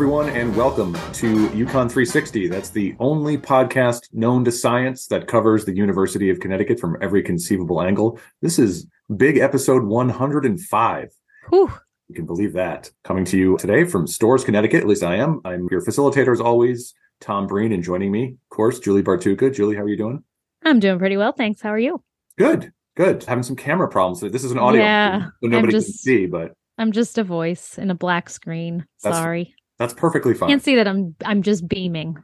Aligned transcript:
everyone, 0.00 0.30
and 0.30 0.56
welcome 0.56 0.94
to 1.12 1.48
UConn 1.48 1.90
360. 1.90 2.48
That's 2.48 2.70
the 2.70 2.96
only 3.00 3.36
podcast 3.36 4.08
known 4.14 4.46
to 4.46 4.50
science 4.50 5.06
that 5.08 5.26
covers 5.26 5.66
the 5.66 5.76
University 5.76 6.30
of 6.30 6.40
Connecticut 6.40 6.80
from 6.80 6.96
every 7.02 7.22
conceivable 7.22 7.82
angle. 7.82 8.18
This 8.40 8.58
is 8.58 8.86
big 9.14 9.36
episode 9.36 9.84
105. 9.84 11.10
Whew. 11.50 11.70
You 12.08 12.14
can 12.14 12.24
believe 12.24 12.54
that. 12.54 12.90
Coming 13.04 13.26
to 13.26 13.36
you 13.36 13.58
today 13.58 13.84
from 13.84 14.06
Storrs, 14.06 14.42
Connecticut. 14.42 14.80
At 14.80 14.86
least 14.88 15.02
I 15.02 15.16
am. 15.16 15.42
I'm 15.44 15.68
your 15.70 15.82
facilitator 15.82 16.32
as 16.32 16.40
always, 16.40 16.94
Tom 17.20 17.46
Breen, 17.46 17.70
and 17.70 17.82
joining 17.82 18.10
me, 18.10 18.24
of 18.50 18.56
course, 18.56 18.78
Julie 18.78 19.02
Bartucca. 19.02 19.54
Julie, 19.54 19.76
how 19.76 19.82
are 19.82 19.88
you 19.88 19.98
doing? 19.98 20.24
I'm 20.64 20.80
doing 20.80 20.98
pretty 20.98 21.18
well, 21.18 21.32
thanks. 21.32 21.60
How 21.60 21.74
are 21.74 21.78
you? 21.78 22.02
Good, 22.38 22.72
good. 22.96 23.22
Having 23.24 23.42
some 23.42 23.56
camera 23.56 23.86
problems. 23.90 24.22
This 24.22 24.44
is 24.44 24.52
an 24.52 24.58
audio, 24.58 24.80
Yeah, 24.80 25.24
so 25.42 25.48
nobody 25.48 25.74
just- 25.74 25.88
can 25.88 25.92
see, 25.92 26.24
but 26.24 26.52
I'm 26.78 26.92
just 26.92 27.18
a 27.18 27.22
voice 27.22 27.76
in 27.76 27.90
a 27.90 27.94
black 27.94 28.30
screen. 28.30 28.86
That's 29.02 29.18
Sorry. 29.18 29.54
That's 29.80 29.94
perfectly 29.94 30.34
fine. 30.34 30.50
Can't 30.50 30.62
see 30.62 30.76
that 30.76 30.86
I'm 30.86 31.16
I'm 31.24 31.42
just 31.42 31.66
beaming. 31.66 32.22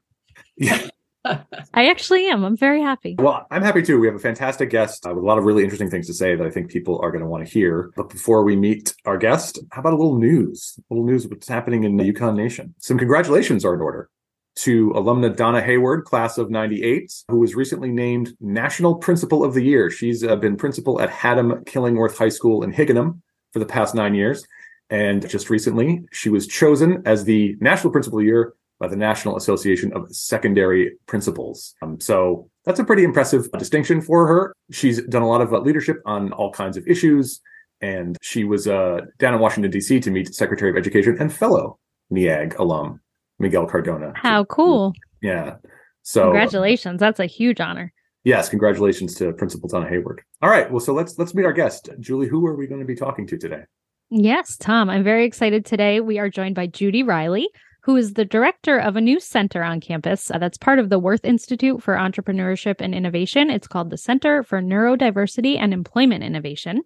Yeah. 0.58 0.88
I 1.24 1.88
actually 1.88 2.28
am. 2.28 2.44
I'm 2.44 2.56
very 2.56 2.82
happy. 2.82 3.16
Well, 3.18 3.46
I'm 3.50 3.62
happy 3.62 3.80
too. 3.80 3.98
We 3.98 4.06
have 4.06 4.14
a 4.14 4.20
fantastic 4.20 4.68
guest 4.68 5.06
uh, 5.06 5.14
with 5.14 5.24
a 5.24 5.26
lot 5.26 5.38
of 5.38 5.44
really 5.44 5.64
interesting 5.64 5.90
things 5.90 6.06
to 6.08 6.14
say 6.14 6.36
that 6.36 6.46
I 6.46 6.50
think 6.50 6.70
people 6.70 7.00
are 7.02 7.10
going 7.10 7.22
to 7.22 7.26
want 7.26 7.46
to 7.46 7.50
hear. 7.50 7.92
But 7.96 8.10
before 8.10 8.44
we 8.44 8.56
meet 8.56 8.94
our 9.06 9.16
guest, 9.16 9.58
how 9.72 9.80
about 9.80 9.94
a 9.94 9.96
little 9.96 10.18
news? 10.18 10.78
A 10.78 10.94
little 10.94 11.06
news 11.06 11.24
of 11.24 11.30
what's 11.30 11.48
happening 11.48 11.84
in 11.84 11.96
the 11.96 12.12
UConn 12.12 12.36
Nation. 12.36 12.74
Some 12.78 12.98
congratulations 12.98 13.64
are 13.64 13.74
in 13.74 13.80
order 13.80 14.10
to 14.56 14.90
alumna 14.90 15.34
Donna 15.34 15.62
Hayward, 15.62 16.04
class 16.04 16.36
of 16.36 16.50
98, 16.50 17.10
who 17.28 17.38
was 17.38 17.54
recently 17.54 17.90
named 17.90 18.34
National 18.38 18.96
Principal 18.96 19.42
of 19.42 19.54
the 19.54 19.62
Year. 19.62 19.90
She's 19.90 20.22
uh, 20.22 20.36
been 20.36 20.56
principal 20.56 21.00
at 21.00 21.08
Haddam 21.08 21.64
Killingworth 21.64 22.18
High 22.18 22.28
School 22.28 22.62
in 22.62 22.72
Higganum 22.72 23.22
for 23.52 23.60
the 23.60 23.66
past 23.66 23.94
nine 23.94 24.14
years. 24.14 24.46
And 24.90 25.28
just 25.28 25.50
recently, 25.50 26.04
she 26.12 26.28
was 26.28 26.46
chosen 26.46 27.02
as 27.04 27.24
the 27.24 27.56
National 27.60 27.92
Principal 27.92 28.18
of 28.18 28.22
the 28.22 28.26
Year 28.26 28.54
by 28.78 28.86
the 28.88 28.96
National 28.96 29.36
Association 29.36 29.92
of 29.94 30.14
Secondary 30.14 30.92
Principals. 31.06 31.74
Um, 31.82 31.98
so 31.98 32.50
that's 32.64 32.78
a 32.78 32.84
pretty 32.84 33.04
impressive 33.04 33.50
distinction 33.52 34.00
for 34.00 34.26
her. 34.28 34.54
She's 34.70 35.02
done 35.02 35.22
a 35.22 35.28
lot 35.28 35.40
of 35.40 35.52
uh, 35.52 35.60
leadership 35.60 35.96
on 36.04 36.32
all 36.32 36.52
kinds 36.52 36.76
of 36.76 36.86
issues. 36.86 37.40
And 37.80 38.16
she 38.22 38.44
was 38.44 38.68
uh, 38.68 39.00
down 39.18 39.34
in 39.34 39.40
Washington, 39.40 39.70
D.C. 39.70 40.00
to 40.00 40.10
meet 40.10 40.34
Secretary 40.34 40.70
of 40.70 40.76
Education 40.76 41.16
and 41.18 41.32
fellow 41.32 41.78
NEAG 42.10 42.54
alum, 42.58 43.00
Miguel 43.38 43.66
Cardona. 43.66 44.12
How 44.14 44.44
cool. 44.44 44.92
Yeah. 45.20 45.56
So 46.02 46.24
Congratulations. 46.24 47.00
That's 47.00 47.18
a 47.20 47.26
huge 47.26 47.60
honor. 47.60 47.92
yes, 48.24 48.48
congratulations 48.48 49.14
to 49.16 49.32
Principal 49.32 49.68
Donna 49.68 49.88
Hayward. 49.88 50.22
All 50.42 50.48
right. 50.50 50.70
Well, 50.70 50.80
so 50.80 50.94
let's 50.94 51.18
let's 51.18 51.34
meet 51.34 51.44
our 51.44 51.52
guest. 51.52 51.88
Julie, 51.98 52.28
who 52.28 52.46
are 52.46 52.54
we 52.56 52.66
going 52.66 52.80
to 52.80 52.86
be 52.86 52.94
talking 52.94 53.26
to 53.26 53.36
today? 53.36 53.62
Yes, 54.10 54.56
Tom, 54.56 54.88
I'm 54.88 55.02
very 55.02 55.24
excited 55.24 55.64
today. 55.64 55.98
We 56.00 56.18
are 56.20 56.30
joined 56.30 56.54
by 56.54 56.68
Judy 56.68 57.02
Riley, 57.02 57.48
who 57.82 57.96
is 57.96 58.12
the 58.12 58.24
director 58.24 58.78
of 58.78 58.94
a 58.94 59.00
new 59.00 59.18
center 59.18 59.64
on 59.64 59.80
campus 59.80 60.30
uh, 60.30 60.38
that's 60.38 60.58
part 60.58 60.78
of 60.78 60.90
the 60.90 61.00
Werth 61.00 61.24
Institute 61.24 61.82
for 61.82 61.96
Entrepreneurship 61.96 62.76
and 62.78 62.94
Innovation. 62.94 63.50
It's 63.50 63.66
called 63.66 63.90
the 63.90 63.98
Center 63.98 64.44
for 64.44 64.62
Neurodiversity 64.62 65.58
and 65.58 65.72
Employment 65.72 66.22
Innovation. 66.22 66.82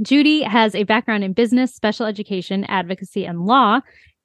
Judy 0.00 0.42
has 0.42 0.76
a 0.76 0.84
background 0.84 1.24
in 1.24 1.32
business, 1.32 1.74
special 1.74 2.06
education, 2.06 2.64
advocacy, 2.66 3.26
and 3.26 3.46
law, 3.46 3.80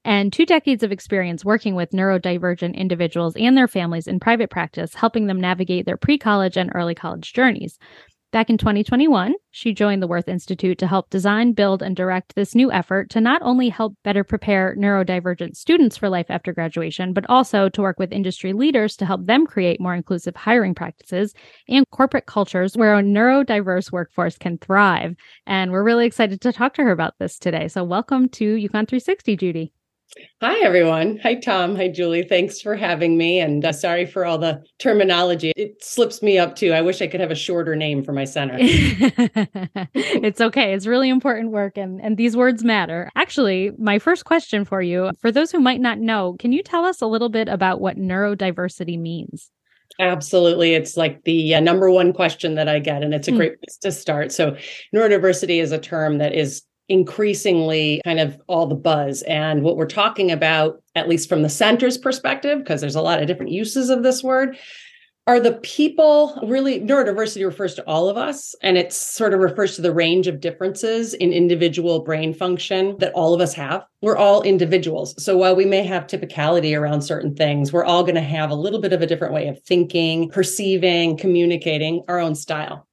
and 0.05 0.31
two 0.31 0.45
decades 0.45 0.83
of 0.83 0.91
experience 0.91 1.43
working 1.43 1.73
with 1.73 1.91
neurodivergent 1.91 2.75
individuals 2.75 3.35
and 3.37 3.57
their 3.57 3.67
families 3.67 4.07
in 4.07 4.19
private 4.19 4.51
practice, 4.51 4.93
helping 4.93 5.25
them 5.25 5.41
navigate 5.41 5.87
their 5.87 5.97
pre 5.97 6.19
college 6.19 6.57
and 6.57 6.71
early 6.75 6.93
college 6.93 7.33
journeys. 7.33 7.79
Back 8.31 8.51
in 8.51 8.59
2021, 8.59 9.33
she 9.49 9.73
joined 9.73 10.03
the 10.03 10.07
Werth 10.07 10.27
Institute 10.27 10.77
to 10.77 10.85
help 10.85 11.09
design, 11.09 11.53
build, 11.53 11.81
and 11.81 11.95
direct 11.95 12.35
this 12.35 12.53
new 12.53 12.71
effort 12.71 13.09
to 13.09 13.21
not 13.21 13.41
only 13.41 13.69
help 13.69 13.95
better 14.03 14.23
prepare 14.23 14.75
neurodivergent 14.77 15.55
students 15.55 15.97
for 15.97 16.09
life 16.09 16.27
after 16.29 16.53
graduation, 16.53 17.11
but 17.11 17.27
also 17.27 17.69
to 17.69 17.81
work 17.81 17.97
with 17.97 18.13
industry 18.13 18.53
leaders 18.53 18.95
to 18.97 19.05
help 19.07 19.25
them 19.25 19.47
create 19.47 19.81
more 19.81 19.95
inclusive 19.95 20.35
hiring 20.35 20.75
practices 20.75 21.33
and 21.67 21.89
corporate 21.89 22.27
cultures 22.27 22.77
where 22.77 22.93
a 22.93 23.01
neurodiverse 23.01 23.91
workforce 23.91 24.37
can 24.37 24.59
thrive. 24.59 25.15
And 25.47 25.71
we're 25.71 25.83
really 25.83 26.05
excited 26.05 26.39
to 26.41 26.53
talk 26.53 26.75
to 26.75 26.83
her 26.83 26.91
about 26.91 27.15
this 27.17 27.39
today. 27.39 27.67
So, 27.67 27.83
welcome 27.83 28.29
to 28.29 28.57
UConn 28.57 28.87
360, 28.87 29.37
Judy. 29.37 29.73
Hi, 30.41 30.59
everyone. 30.61 31.19
Hi, 31.21 31.35
Tom. 31.35 31.75
Hi, 31.75 31.87
Julie. 31.87 32.23
Thanks 32.23 32.61
for 32.61 32.75
having 32.75 33.17
me. 33.17 33.39
And 33.39 33.63
uh, 33.63 33.71
sorry 33.71 34.05
for 34.05 34.25
all 34.25 34.37
the 34.37 34.63
terminology. 34.79 35.51
It 35.55 35.83
slips 35.83 36.21
me 36.23 36.39
up 36.39 36.55
too. 36.55 36.73
I 36.73 36.81
wish 36.81 37.01
I 37.01 37.07
could 37.07 37.19
have 37.19 37.29
a 37.29 37.35
shorter 37.35 37.75
name 37.75 38.03
for 38.03 38.11
my 38.11 38.23
center. 38.25 38.57
it's 39.93 40.41
okay. 40.41 40.73
It's 40.73 40.87
really 40.87 41.09
important 41.09 41.51
work 41.51 41.77
and, 41.77 42.01
and 42.01 42.17
these 42.17 42.35
words 42.35 42.63
matter. 42.63 43.09
Actually, 43.15 43.71
my 43.77 43.99
first 43.99 44.25
question 44.25 44.65
for 44.65 44.81
you, 44.81 45.11
for 45.19 45.31
those 45.31 45.51
who 45.51 45.59
might 45.59 45.81
not 45.81 45.99
know, 45.99 46.35
can 46.39 46.51
you 46.53 46.63
tell 46.63 46.85
us 46.85 47.01
a 47.01 47.07
little 47.07 47.29
bit 47.29 47.47
about 47.47 47.79
what 47.79 47.97
neurodiversity 47.97 48.99
means? 48.99 49.51
Absolutely. 49.99 50.73
It's 50.75 50.95
like 50.95 51.23
the 51.25 51.55
uh, 51.55 51.59
number 51.59 51.91
one 51.91 52.13
question 52.13 52.55
that 52.55 52.69
I 52.69 52.79
get, 52.79 53.03
and 53.03 53.13
it's 53.13 53.27
a 53.27 53.31
Hmm. 53.31 53.37
great 53.37 53.59
place 53.59 53.77
to 53.81 53.91
start. 53.91 54.31
So, 54.31 54.55
neurodiversity 54.95 55.61
is 55.61 55.71
a 55.73 55.77
term 55.77 56.19
that 56.19 56.33
is 56.33 56.61
increasingly 56.89 58.01
kind 58.03 58.19
of 58.19 58.37
all 58.47 58.67
the 58.67 58.75
buzz. 58.75 59.21
And 59.23 59.63
what 59.63 59.77
we're 59.77 59.85
talking 59.85 60.31
about, 60.31 60.81
at 60.95 61.07
least 61.07 61.29
from 61.29 61.43
the 61.43 61.49
center's 61.49 61.97
perspective, 61.97 62.59
because 62.59 62.81
there's 62.81 62.95
a 62.95 63.01
lot 63.01 63.21
of 63.21 63.27
different 63.27 63.51
uses 63.51 63.89
of 63.89 64.03
this 64.03 64.23
word, 64.23 64.57
are 65.29 65.39
the 65.39 65.59
people 65.61 66.39
really 66.47 66.79
neurodiversity 66.79 67.45
refers 67.45 67.75
to 67.75 67.85
all 67.85 68.09
of 68.09 68.17
us 68.17 68.55
and 68.63 68.79
it 68.79 68.91
sort 68.91 69.31
of 69.31 69.39
refers 69.39 69.75
to 69.75 69.81
the 69.83 69.93
range 69.93 70.25
of 70.25 70.39
differences 70.39 71.13
in 71.13 71.31
individual 71.31 71.99
brain 71.99 72.33
function 72.33 72.95
that 72.97 73.13
all 73.13 73.35
of 73.35 73.39
us 73.39 73.53
have. 73.53 73.85
We're 74.01 74.17
all 74.17 74.41
individuals. 74.41 75.13
So 75.23 75.37
while 75.37 75.55
we 75.55 75.65
may 75.65 75.83
have 75.83 76.07
typicality 76.07 76.75
around 76.75 77.03
certain 77.03 77.35
things 77.35 77.71
we're 77.71 77.85
all 77.85 78.01
going 78.01 78.15
to 78.15 78.21
have 78.21 78.49
a 78.49 78.55
little 78.55 78.81
bit 78.81 78.91
of 78.91 79.03
a 79.03 79.05
different 79.05 79.35
way 79.35 79.47
of 79.47 79.61
thinking 79.67 80.29
perceiving 80.29 81.15
communicating 81.15 82.01
our 82.07 82.19
own 82.19 82.33
style 82.33 82.87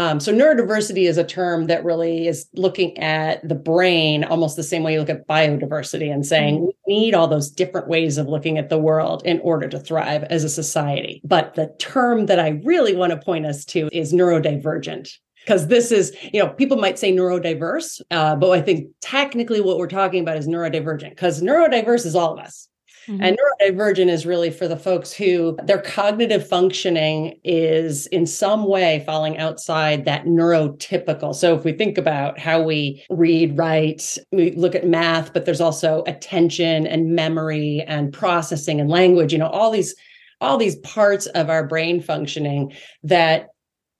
um, 0.00 0.18
so 0.18 0.32
neurodiversity 0.32 1.06
is 1.06 1.18
a 1.18 1.24
term 1.24 1.66
that 1.66 1.84
really 1.84 2.26
is 2.26 2.48
looking 2.54 2.96
at 2.96 3.46
the 3.46 3.54
brain 3.54 4.24
almost 4.24 4.56
the 4.56 4.62
same 4.62 4.82
way 4.82 4.94
you 4.94 4.98
look 4.98 5.10
at 5.10 5.28
biodiversity 5.28 6.10
and 6.10 6.24
saying 6.24 6.72
we 6.86 6.94
need 6.94 7.14
all 7.14 7.28
those 7.28 7.50
different 7.50 7.86
ways 7.86 8.16
of 8.16 8.26
looking 8.26 8.56
at 8.56 8.70
the 8.70 8.78
world 8.78 9.20
in 9.26 9.40
order 9.40 9.68
to 9.68 9.78
thrive 9.78 10.24
as 10.24 10.42
a 10.42 10.48
society. 10.48 11.20
But 11.22 11.54
the 11.54 11.74
term 11.78 12.24
that 12.26 12.40
I 12.40 12.60
really 12.64 12.96
want 12.96 13.10
to 13.10 13.18
point 13.18 13.44
us 13.44 13.66
to 13.66 13.90
is 13.92 14.14
neurodivergent. 14.14 15.10
Because 15.44 15.66
this 15.66 15.92
is, 15.92 16.16
you 16.32 16.42
know, 16.42 16.48
people 16.48 16.78
might 16.78 16.98
say 16.98 17.12
neurodiverse, 17.12 18.00
uh, 18.10 18.36
but 18.36 18.52
I 18.52 18.62
think 18.62 18.88
technically 19.02 19.60
what 19.60 19.76
we're 19.76 19.86
talking 19.86 20.22
about 20.22 20.38
is 20.38 20.48
neurodivergent 20.48 21.10
because 21.10 21.42
neurodiverse 21.42 22.06
is 22.06 22.14
all 22.14 22.32
of 22.32 22.38
us. 22.38 22.69
Mm-hmm. 23.06 23.22
And 23.22 23.38
neurodivergent 23.38 24.08
is 24.08 24.26
really 24.26 24.50
for 24.50 24.68
the 24.68 24.76
folks 24.76 25.12
who 25.12 25.56
their 25.64 25.80
cognitive 25.80 26.46
functioning 26.46 27.38
is 27.44 28.06
in 28.08 28.26
some 28.26 28.66
way 28.66 29.02
falling 29.06 29.38
outside 29.38 30.04
that 30.04 30.24
neurotypical. 30.24 31.34
So 31.34 31.54
if 31.56 31.64
we 31.64 31.72
think 31.72 31.98
about 31.98 32.38
how 32.38 32.62
we 32.62 33.04
read, 33.10 33.56
write, 33.56 34.18
we 34.32 34.52
look 34.52 34.74
at 34.74 34.86
math, 34.86 35.32
but 35.32 35.44
there's 35.44 35.60
also 35.60 36.04
attention 36.06 36.86
and 36.86 37.14
memory 37.14 37.84
and 37.86 38.12
processing 38.12 38.80
and 38.80 38.90
language, 38.90 39.32
you 39.32 39.38
know, 39.38 39.48
all 39.48 39.70
these 39.70 39.94
all 40.42 40.56
these 40.56 40.76
parts 40.76 41.26
of 41.26 41.50
our 41.50 41.66
brain 41.66 42.00
functioning 42.00 42.72
that 43.02 43.48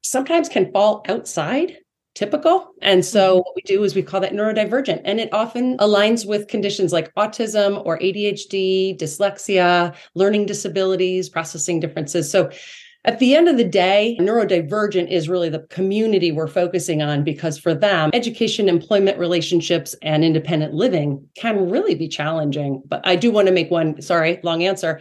sometimes 0.03 0.49
can 0.49 0.73
fall 0.73 1.05
outside 1.09 1.77
typical. 2.15 2.71
And 2.83 3.05
so 3.05 3.21
mm-hmm. 3.21 3.39
what 3.39 3.57
we 3.57 3.63
do 3.63 3.83
is 3.85 3.95
we 3.95 4.03
call 4.03 4.21
that 4.21 4.33
neurodivergent. 4.33 5.03
And 5.05 5.21
it 5.21 5.33
often 5.33 5.79
aligns 5.79 6.27
with 6.27 6.49
conditions 6.49 6.93
like 6.93 7.15
autism 7.15 7.85
or 7.85 7.99
ADHD, 7.99 8.99
dyslexia, 8.99 9.95
learning 10.15 10.47
disabilities, 10.47 11.29
processing 11.29 11.81
differences. 11.81 12.31
So 12.31 12.51
at 13.07 13.19
the 13.19 13.35
end 13.35 13.49
of 13.49 13.57
the 13.57 13.65
day, 13.65 14.19
neurodivergent 14.21 15.11
is 15.11 15.29
really 15.29 15.49
the 15.49 15.67
community 15.71 16.33
we're 16.33 16.47
focusing 16.47 17.01
on 17.01 17.25
because 17.25 17.59
for 17.59 17.73
them, 17.73 18.11
education, 18.13 18.69
employment 18.69 19.19
relationships, 19.19 19.95
and 20.03 20.23
independent 20.23 20.75
living 20.75 21.27
can 21.35 21.71
really 21.71 21.95
be 21.95 22.09
challenging. 22.09 22.83
But 22.87 23.01
I 23.05 23.17
do 23.17 23.31
want 23.31 23.49
to 23.49 23.55
make 23.55 23.71
one, 23.71 24.03
sorry, 24.03 24.39
long 24.43 24.65
answer, 24.65 25.01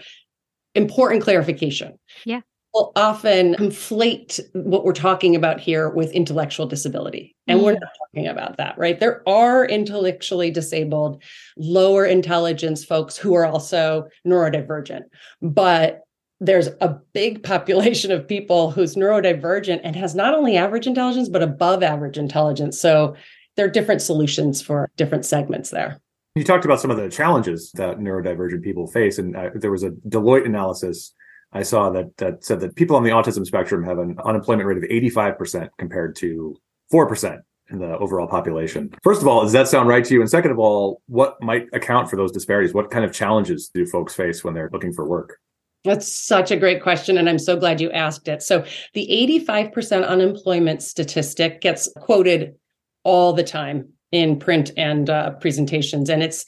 important 0.75 1.23
clarification. 1.23 1.99
Yeah. 2.23 2.39
Will 2.73 2.91
often 2.95 3.55
conflate 3.55 4.39
what 4.53 4.85
we're 4.85 4.93
talking 4.93 5.35
about 5.35 5.59
here 5.59 5.89
with 5.89 6.11
intellectual 6.11 6.67
disability. 6.67 7.35
And 7.47 7.63
we're 7.63 7.73
Mm. 7.73 7.79
not 7.81 7.89
talking 8.13 8.27
about 8.27 8.57
that, 8.57 8.77
right? 8.77 8.99
There 8.99 9.27
are 9.27 9.65
intellectually 9.65 10.51
disabled, 10.51 11.23
lower 11.57 12.05
intelligence 12.05 12.85
folks 12.85 13.17
who 13.17 13.33
are 13.33 13.45
also 13.45 14.05
neurodivergent. 14.27 15.01
But 15.41 16.01
there's 16.39 16.67
a 16.79 16.95
big 17.13 17.41
population 17.53 18.11
of 18.11 18.27
people 18.27 18.69
who's 18.69 18.95
neurodivergent 18.95 19.81
and 19.83 19.95
has 19.95 20.13
not 20.13 20.35
only 20.35 20.55
average 20.55 20.85
intelligence, 20.85 21.27
but 21.27 21.41
above 21.41 21.81
average 21.81 22.19
intelligence. 22.19 22.79
So 22.79 23.15
there 23.57 23.65
are 23.65 23.69
different 23.69 24.03
solutions 24.03 24.61
for 24.61 24.91
different 24.95 25.25
segments 25.25 25.71
there. 25.71 25.99
You 26.35 26.43
talked 26.43 26.65
about 26.65 26.79
some 26.79 26.91
of 26.91 26.97
the 26.97 27.09
challenges 27.09 27.71
that 27.73 27.97
neurodivergent 27.97 28.61
people 28.61 28.85
face, 28.85 29.17
and 29.17 29.35
uh, 29.35 29.49
there 29.55 29.71
was 29.71 29.83
a 29.83 29.89
Deloitte 30.07 30.45
analysis 30.45 31.13
I 31.51 31.63
saw 31.63 31.89
that 31.91 32.15
that 32.17 32.43
said 32.43 32.59
that 32.59 32.75
people 32.75 32.95
on 32.95 33.03
the 33.03 33.09
autism 33.09 33.45
spectrum 33.45 33.83
have 33.83 33.97
an 33.97 34.17
unemployment 34.23 34.67
rate 34.67 34.77
of 34.77 34.83
85% 34.83 35.69
compared 35.77 36.15
to 36.17 36.55
4% 36.93 37.39
in 37.71 37.79
the 37.79 37.97
overall 37.97 38.27
population. 38.27 38.91
First 39.03 39.21
of 39.21 39.27
all, 39.27 39.43
does 39.43 39.51
that 39.53 39.67
sound 39.67 39.87
right 39.87 40.03
to 40.03 40.13
you? 40.13 40.21
And 40.21 40.29
second 40.29 40.51
of 40.51 40.59
all, 40.59 41.01
what 41.07 41.41
might 41.41 41.67
account 41.73 42.09
for 42.09 42.15
those 42.15 42.31
disparities? 42.31 42.73
What 42.73 42.91
kind 42.91 43.05
of 43.05 43.13
challenges 43.13 43.69
do 43.73 43.85
folks 43.85 44.15
face 44.15 44.43
when 44.43 44.53
they're 44.53 44.69
looking 44.71 44.93
for 44.93 45.05
work? 45.05 45.39
That's 45.85 46.13
such 46.13 46.51
a 46.51 46.57
great 46.57 46.83
question. 46.83 47.17
And 47.17 47.29
I'm 47.29 47.39
so 47.39 47.55
glad 47.55 47.79
you 47.79 47.89
asked 47.91 48.27
it. 48.27 48.43
So, 48.43 48.65
the 48.93 49.07
85% 49.47 50.05
unemployment 50.05 50.81
statistic 50.83 51.61
gets 51.61 51.89
quoted 52.01 52.55
all 53.03 53.33
the 53.33 53.43
time 53.43 53.93
in 54.11 54.39
print 54.39 54.71
and 54.75 55.09
uh, 55.09 55.31
presentations. 55.31 56.09
And 56.09 56.21
it's 56.21 56.45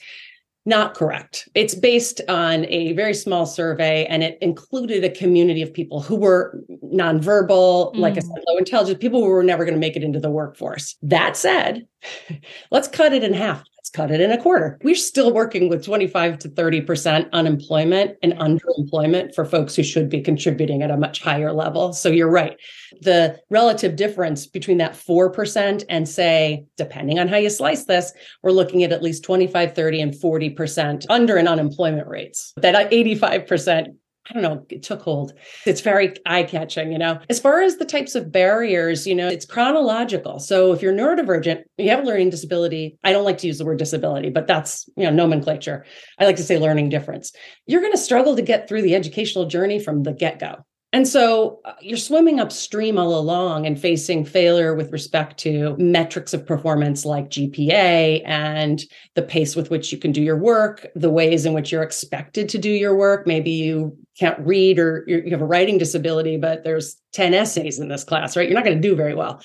not 0.66 0.94
correct. 0.94 1.50
It's 1.56 1.74
based 1.74 2.22
on 2.30 2.66
a 2.68 2.94
very 2.94 3.14
small 3.14 3.46
survey 3.46 4.06
and 4.06 4.22
it 4.22 4.38
included 4.42 5.04
a 5.04 5.10
community 5.10 5.62
of 5.62 5.74
people 5.74 6.02
who 6.02 6.16
were 6.16 6.64
nonverbal, 6.84 7.94
mm. 7.94 7.98
like 7.98 8.14
I 8.18 8.20
said, 8.20 8.44
low 8.48 8.58
intelligence, 8.58 9.00
people 9.00 9.22
who 9.22 9.30
were 9.30 9.44
never 9.44 9.66
going 9.66 9.74
to 9.74 9.80
make 9.80 9.96
it 9.96 10.04
into 10.04 10.20
the 10.20 10.30
workforce. 10.30 10.96
That 11.02 11.36
said, 11.36 11.88
let's 12.72 12.88
cut 12.88 13.14
it 13.14 13.24
in 13.24 13.34
half 13.34 13.64
cut 13.94 14.12
it 14.12 14.22
in 14.22 14.32
a 14.32 14.42
quarter. 14.42 14.78
We're 14.84 14.96
still 14.96 15.34
working 15.34 15.70
with 15.70 15.86
25 15.86 16.40
to 16.40 16.50
30% 16.50 17.32
unemployment 17.32 18.18
and 18.24 18.34
underemployment 18.34 19.36
for 19.36 19.46
folks 19.46 19.76
who 19.76 19.84
should 19.84 20.10
be 20.10 20.22
contributing 20.22 20.82
at 20.82 20.92
a 20.92 20.98
much 20.98 21.22
higher 21.22 21.52
level. 21.52 21.94
So 21.94 22.10
you're 22.10 22.30
right. 22.30 22.58
The 23.02 23.40
relative 23.50 23.96
difference 23.96 24.46
between 24.46 24.78
that 24.78 24.94
4% 24.94 25.84
and 25.90 26.08
say, 26.08 26.66
depending 26.78 27.20
on 27.20 27.28
how 27.28 27.38
you 27.38 27.50
slice 27.50 27.86
this, 27.86 28.14
we're 28.44 28.52
looking 28.52 28.84
at 28.84 28.92
at 28.92 29.04
least 29.04 29.24
25, 29.24 29.76
30, 29.76 30.02
and 30.02 30.14
40% 30.14 31.06
under 31.10 31.38
and 31.38 31.48
unemployment 31.48 32.08
rates. 32.08 32.54
That 32.58 32.92
85% 32.92 33.96
I 34.30 34.34
don't 34.34 34.44
know, 34.44 34.66
it 34.70 34.84
took 34.84 35.02
hold. 35.02 35.34
It's 35.66 35.82
very 35.82 36.14
eye 36.26 36.44
catching, 36.44 36.92
you 36.92 37.00
know. 37.00 37.20
As 37.30 37.40
far 37.40 37.62
as 37.62 37.78
the 37.78 37.86
types 37.86 38.14
of 38.14 38.32
barriers, 38.32 39.08
you 39.08 39.16
know, 39.16 39.28
it's 39.28 39.46
chronological. 39.46 40.40
So 40.40 40.74
if 40.74 40.82
you're 40.82 40.94
neurodivergent, 40.94 41.64
you 41.78 41.90
have 41.90 42.04
a 42.04 42.08
learning 42.08 42.30
disability. 42.30 42.98
I 43.04 43.14
don't 43.14 43.26
like 43.26 43.40
to 43.40 43.48
use 43.48 43.58
the 43.58 43.66
word 43.66 43.80
disability, 43.80 44.30
but 44.30 44.46
that's, 44.46 44.88
you 44.96 45.06
know, 45.06 45.12
nomenclature. 45.12 45.86
I 46.20 46.26
like 46.26 46.36
to 46.36 46.44
say 46.44 46.60
learning 46.60 46.90
difference. 46.90 47.34
You're 47.66 47.82
going 47.82 47.94
to 47.94 47.98
struggle 47.98 48.36
to 48.36 48.42
get 48.44 48.70
through 48.70 48.84
the 48.84 48.96
educational 48.96 49.48
journey 49.48 49.80
from 49.80 50.04
the 50.04 50.14
get 50.14 50.40
go. 50.40 50.66
And 50.94 51.08
so 51.08 51.62
uh, 51.64 51.74
you're 51.80 51.98
swimming 51.98 52.40
upstream 52.40 52.98
all 52.98 53.18
along 53.18 53.66
and 53.66 53.80
facing 53.80 54.26
failure 54.26 54.76
with 54.76 54.92
respect 54.92 55.38
to 55.40 55.76
metrics 55.78 56.34
of 56.34 56.46
performance 56.46 57.06
like 57.06 57.30
GPA 57.30 58.22
and 58.26 58.84
the 59.16 59.22
pace 59.22 59.56
with 59.56 59.70
which 59.70 59.94
you 59.94 59.98
can 59.98 60.12
do 60.12 60.22
your 60.22 60.38
work, 60.38 60.86
the 60.94 61.10
ways 61.10 61.46
in 61.46 61.54
which 61.54 61.72
you're 61.72 61.82
expected 61.82 62.50
to 62.50 62.58
do 62.58 62.70
your 62.70 62.96
work. 62.96 63.26
Maybe 63.26 63.52
you 63.52 63.98
can't 64.20 64.40
read 64.46 64.80
or 64.80 65.04
you 65.08 65.32
have 65.32 65.42
a 65.42 65.46
writing 65.46 65.78
disability, 65.78 66.38
but 66.38 66.64
there's 66.64 66.96
10 67.14 67.34
essays 67.34 67.80
in 67.80 67.88
this 67.88 68.04
class, 68.04 68.36
right? 68.36 68.48
You're 68.48 68.58
not 68.58 68.66
going 68.66 68.82
to 68.82 68.88
do 68.88 68.96
very 68.96 69.16
well. 69.16 69.42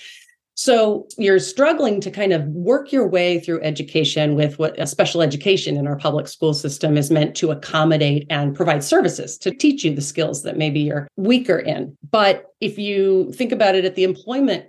So 0.59 1.07
you're 1.19 1.39
struggling 1.39 2.01
to 2.01 2.11
kind 2.11 2.33
of 2.33 2.45
work 2.47 2.91
your 2.91 3.07
way 3.07 3.41
through 3.41 3.61
education 3.61 4.35
with 4.37 4.59
what 4.59 4.79
a 4.81 4.87
special 4.87 5.21
education 5.21 5.77
in 5.77 5.87
our 5.87 5.97
public 5.97 6.29
school 6.29 6.55
system 6.55 6.97
is 6.97 7.11
meant 7.11 7.37
to 7.37 7.51
accommodate 7.51 8.27
and 8.31 8.57
provide 8.57 8.83
services 8.83 9.37
to 9.39 9.51
teach 9.51 9.85
you 9.85 9.95
the 9.95 10.01
skills 10.01 10.45
that 10.45 10.57
maybe 10.57 10.81
you're 10.81 11.09
weaker 11.17 11.59
in. 11.59 11.95
But 12.11 12.47
if 12.63 12.79
you 12.79 13.33
think 13.35 13.53
about 13.53 13.75
it 13.75 13.85
at 13.85 13.97
the 13.97 14.05
employment 14.05 14.65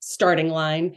starting 0.00 0.48
line, 0.50 0.96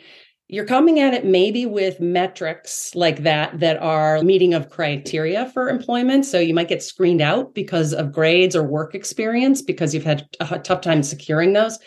you're 0.51 0.65
coming 0.65 1.00
at 1.00 1.13
it 1.13 1.24
maybe 1.24 1.65
with 1.65 2.01
metrics 2.01 2.94
like 2.94 3.24
that 3.24 3.57
that 3.62 3.81
are 3.81 4.21
meeting 4.21 4.53
of 4.53 4.69
criteria 4.69 5.50
for 5.51 5.69
employment. 5.69 6.25
So 6.25 6.39
you 6.39 6.53
might 6.53 6.68
get 6.68 6.83
screened 6.83 7.21
out 7.21 7.56
because 7.56 7.94
of 7.94 8.12
grades 8.12 8.53
or 8.53 8.62
work 8.62 8.94
experience 8.94 9.62
because 9.62 9.94
you've 9.94 10.03
had 10.03 10.27
a 10.42 10.59
tough 10.59 10.81
time 10.81 11.03
securing 11.03 11.53
those 11.53 11.80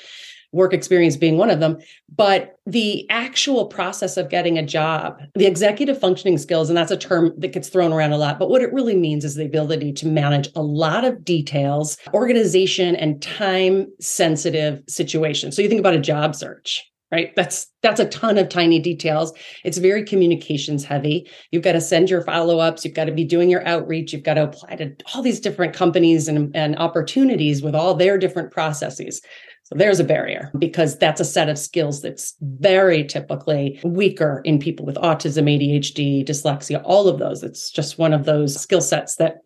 work 0.53 0.73
experience 0.73 1.17
being 1.17 1.37
one 1.37 1.51
of 1.51 1.61
them. 1.61 1.77
But 2.17 2.57
the 2.65 3.07
actual 3.11 3.67
process 3.67 4.17
of 4.17 4.31
getting 4.31 4.57
a 4.57 4.65
job, 4.65 5.21
the 5.35 5.47
executive 5.47 6.01
functioning 6.01 6.39
skills, 6.39 6.71
and 6.71 6.77
that's 6.77 6.93
a 6.93 6.97
term 6.97 7.35
that 7.37 7.53
gets 7.53 7.69
thrown 7.69 7.93
around 7.93 8.13
a 8.13 8.19
lot, 8.19 8.39
but 8.39 8.49
what 8.49 8.63
it 8.63 8.73
really 8.73 8.97
means 8.97 9.27
is 9.27 9.35
the 9.35 9.45
ability 9.45 9.93
to 9.95 10.07
manage 10.07 10.49
a 10.57 10.63
lot 10.63 11.05
of 11.05 11.23
details, 11.23 11.99
organization, 12.15 12.97
and 12.97 13.21
time 13.21 13.89
sensitive 14.01 14.83
situations. 14.89 15.55
So 15.55 15.61
you 15.61 15.69
think 15.69 15.81
about 15.81 15.95
a 15.95 16.01
job 16.01 16.35
search 16.35 16.83
right? 17.15 17.35
That's 17.37 17.69
that's 17.83 18.01
a 18.01 18.09
ton 18.09 18.39
of 18.39 18.49
tiny 18.49 18.81
details. 18.81 19.33
It's 19.63 19.79
very 19.79 20.05
communications 20.05 20.85
heavy. 20.85 21.31
You've 21.53 21.63
got 21.63 21.73
to 21.73 21.81
send 21.81 22.11
your 22.11 22.23
follow-ups. 22.23 22.85
You've 22.85 22.95
got 22.95 23.05
to 23.05 23.13
be 23.13 23.25
doing 23.25 23.49
your 23.49 23.65
outreach. 23.67 24.13
You've 24.13 24.25
got 24.25 24.35
to 24.35 24.45
apply 24.45 24.77
to 24.77 24.93
all 25.15 25.23
these 25.23 25.39
different 25.39 25.75
companies 25.75 26.27
and, 26.27 26.55
and 26.57 26.77
opportunities 26.77 27.63
with 27.63 27.75
all 27.75 27.95
their 27.95 28.19
different 28.19 28.51
processes. 28.51 29.21
So 29.63 29.77
there's 29.77 30.01
a 30.01 30.05
barrier 30.05 30.51
because 30.59 30.99
that's 30.99 31.21
a 31.21 31.25
set 31.25 31.49
of 31.49 31.59
skills 31.59 32.03
that's 32.03 32.35
very 32.41 33.05
typically 33.05 33.81
weaker 33.85 34.43
in 34.45 34.59
people 34.59 34.85
with 34.85 34.97
autism, 34.97 35.45
ADHD, 35.45 36.27
dyslexia, 36.27 36.83
all 36.85 37.09
of 37.09 37.19
those. 37.21 37.43
It's 37.45 37.71
just 37.71 37.99
one 37.99 38.13
of 38.13 38.25
those 38.25 38.61
skill 38.61 38.83
sets 38.83 39.17
that 39.17 39.37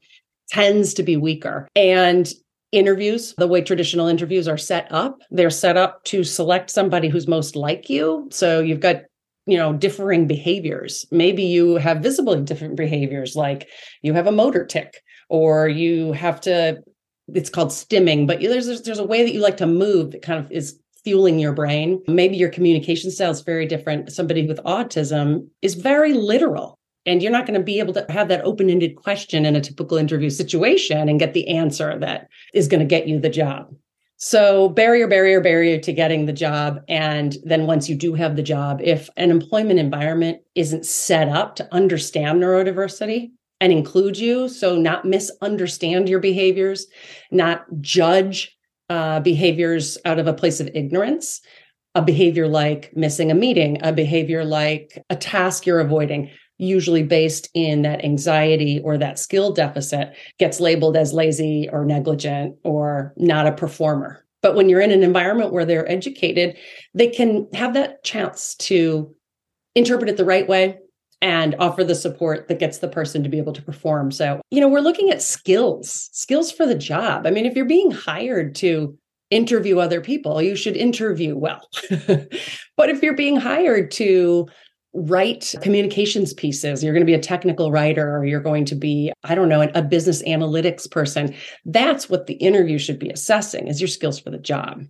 tends 0.49 0.95
to 0.95 1.03
be 1.03 1.17
weaker. 1.17 1.69
And 1.77 2.33
interviews, 2.73 3.35
the 3.39 3.47
way 3.47 3.61
traditional 3.61 4.07
interviews 4.07 4.49
are 4.49 4.59
set 4.59 4.91
up, 4.91 5.21
they're 5.31 5.51
set 5.51 5.77
up 5.77 6.05
to 6.05 6.25
select 6.25 6.71
somebody 6.71 7.09
who's 7.09 7.29
most 7.29 7.57
like 7.57 7.89
you. 7.89 8.29
So 8.31 8.61
you've 8.61 8.81
got 8.81 9.03
you 9.47 9.57
know 9.57 9.73
differing 9.73 10.27
behaviors 10.27 11.07
maybe 11.11 11.43
you 11.43 11.77
have 11.77 12.03
visibly 12.03 12.39
different 12.43 12.77
behaviors 12.77 13.35
like 13.35 13.67
you 14.03 14.13
have 14.13 14.27
a 14.27 14.31
motor 14.31 14.67
tic 14.67 15.01
or 15.31 15.67
you 15.67 16.13
have 16.13 16.39
to 16.39 16.77
it's 17.35 17.51
called 17.51 17.69
stimming, 17.69 18.27
but 18.27 18.41
there's 18.41 18.83
there's 18.83 18.99
a 18.99 19.05
way 19.05 19.23
that 19.23 19.33
you 19.33 19.41
like 19.41 19.59
to 19.59 19.67
move 19.67 20.13
that 20.13 20.23
kind 20.23 20.45
of 20.45 20.51
is 20.51 20.79
fueling 21.05 21.39
your 21.39 21.53
brain. 21.53 22.03
Maybe 22.09 22.37
your 22.37 22.51
communication 22.51 23.11
style 23.11 23.31
is 23.31 23.43
very 23.43 23.67
different. 23.67 24.13
Somebody 24.13 24.47
with 24.47 24.59
autism 24.65 25.49
is 25.63 25.75
very 25.75 26.15
literal. 26.15 26.78
And 27.09 27.23
you're 27.23 27.33
not 27.33 27.47
going 27.47 27.59
to 27.59 27.65
be 27.65 27.79
able 27.79 27.95
to 27.95 28.07
have 28.09 28.29
that 28.29 28.45
open 28.45 28.71
ended 28.71 28.97
question 28.97 29.47
in 29.47 29.57
a 29.57 29.61
typical 29.61 29.97
interview 29.97 30.31
situation 30.31 31.09
and 31.09 31.19
get 31.19 31.33
the 31.33 31.49
answer 31.49 31.99
that 31.99 32.29
is 32.53 32.69
going 32.69 32.81
to 32.81 32.87
get 32.87 33.09
you 33.09 33.19
the 33.19 33.31
job. 33.31 33.75
So, 34.21 34.69
barrier, 34.69 35.07
barrier, 35.07 35.41
barrier 35.41 35.79
to 35.79 35.93
getting 35.93 36.27
the 36.27 36.33
job. 36.33 36.81
And 36.89 37.37
then 37.45 37.67
once 37.67 37.89
you 37.89 37.95
do 37.95 38.15
have 38.15 38.35
the 38.35 38.43
job, 38.43 38.81
if 38.83 39.09
an 39.17 39.31
employment 39.31 39.79
environment 39.79 40.43
isn't 40.57 40.85
set 40.85 41.29
up 41.29 41.55
to 41.57 41.69
understand 41.73 42.43
neurodiversity, 42.43 43.31
and 43.61 43.73
include 43.73 44.19
you. 44.19 44.49
So, 44.49 44.77
not 44.77 45.05
misunderstand 45.05 46.09
your 46.09 46.21
behaviors, 46.21 46.87
not 47.31 47.65
judge 47.81 48.57
uh, 48.89 49.21
behaviors 49.21 49.99
out 50.05 50.19
of 50.19 50.27
a 50.27 50.35
place 50.35 50.61
of 50.61 50.71
ignorance. 50.75 51.41
A 51.95 52.03
behavior 52.03 52.47
like 52.47 52.93
missing 52.95 53.31
a 53.31 53.35
meeting, 53.35 53.79
a 53.83 53.93
behavior 53.93 54.45
like 54.45 55.05
a 55.11 55.17
task 55.17 55.67
you're 55.67 55.81
avoiding, 55.81 56.31
usually 56.59 57.03
based 57.03 57.49
in 57.55 57.83
that 57.83 58.05
anxiety 58.05 58.81
or 58.85 58.99
that 58.99 59.19
skill 59.19 59.53
deficit, 59.53 60.13
gets 60.39 60.61
labeled 60.61 60.97
as 60.97 61.13
lazy 61.13 61.69
or 61.73 61.85
negligent 61.85 62.57
or 62.65 63.15
not 63.17 63.47
a 63.47 63.53
performer. 63.53 64.25
But 64.43 64.55
when 64.55 64.69
you're 64.69 64.81
in 64.81 64.93
an 64.93 65.03
environment 65.03 65.53
where 65.53 65.65
they're 65.65 65.91
educated, 65.91 66.57
they 66.95 67.09
can 67.09 67.49
have 67.55 67.75
that 67.75 68.05
chance 68.05 68.55
to 68.57 69.15
interpret 69.75 70.11
it 70.11 70.17
the 70.17 70.25
right 70.25 70.49
way, 70.49 70.79
and 71.21 71.57
offer 71.59 71.83
the 71.83 71.95
support 71.95 72.49
that 72.49 72.59
gets 72.59 72.79
the 72.79 72.89
person 72.89 73.23
to 73.23 73.29
be 73.29 73.39
able 73.39 73.53
to 73.53 73.63
perform. 73.63 74.11
So, 74.11 74.41
you 74.51 74.61
know, 74.61 74.69
we're 74.69 74.81
looking 74.81 75.11
at 75.11 75.23
skills, 75.23 76.09
skills 76.13 76.53
for 76.53 76.67
the 76.67 76.77
job. 76.77 77.27
I 77.27 77.31
mean, 77.31 77.47
if 77.47 77.57
you're 77.57 77.65
being 77.65 77.91
hired 77.91 78.55
to 78.57 78.97
interview 79.31 79.79
other 79.79 80.01
people, 80.01 80.41
you 80.41 80.57
should 80.57 80.77
interview 80.77 81.37
well. 81.37 81.69
but 82.77 82.89
if 82.89 83.03
you're 83.03 83.17
being 83.17 83.37
hired 83.37 83.91
to 83.93 84.47
write 85.03 85.55
communications 85.63 86.33
pieces, 86.35 86.83
you're 86.83 86.93
going 86.93 87.03
to 87.03 87.11
be 87.11 87.15
a 87.15 87.21
technical 87.21 87.71
writer 87.71 88.17
or 88.17 88.25
you're 88.25 88.41
going 88.41 88.65
to 88.67 88.75
be, 88.75 89.13
I 89.25 89.35
don't 89.35 89.49
know, 89.49 89.63
a 89.75 89.83
business 89.83 90.23
analytics 90.23 90.91
person, 90.91 91.35
that's 91.65 92.09
what 92.09 92.27
the 92.27 92.35
interview 92.35 92.79
should 92.79 92.99
be 92.99 93.11
assessing 93.11 93.69
is 93.69 93.81
your 93.81 93.89
skills 93.89 94.19
for 94.19 94.31
the 94.31 94.39
job. 94.39 94.85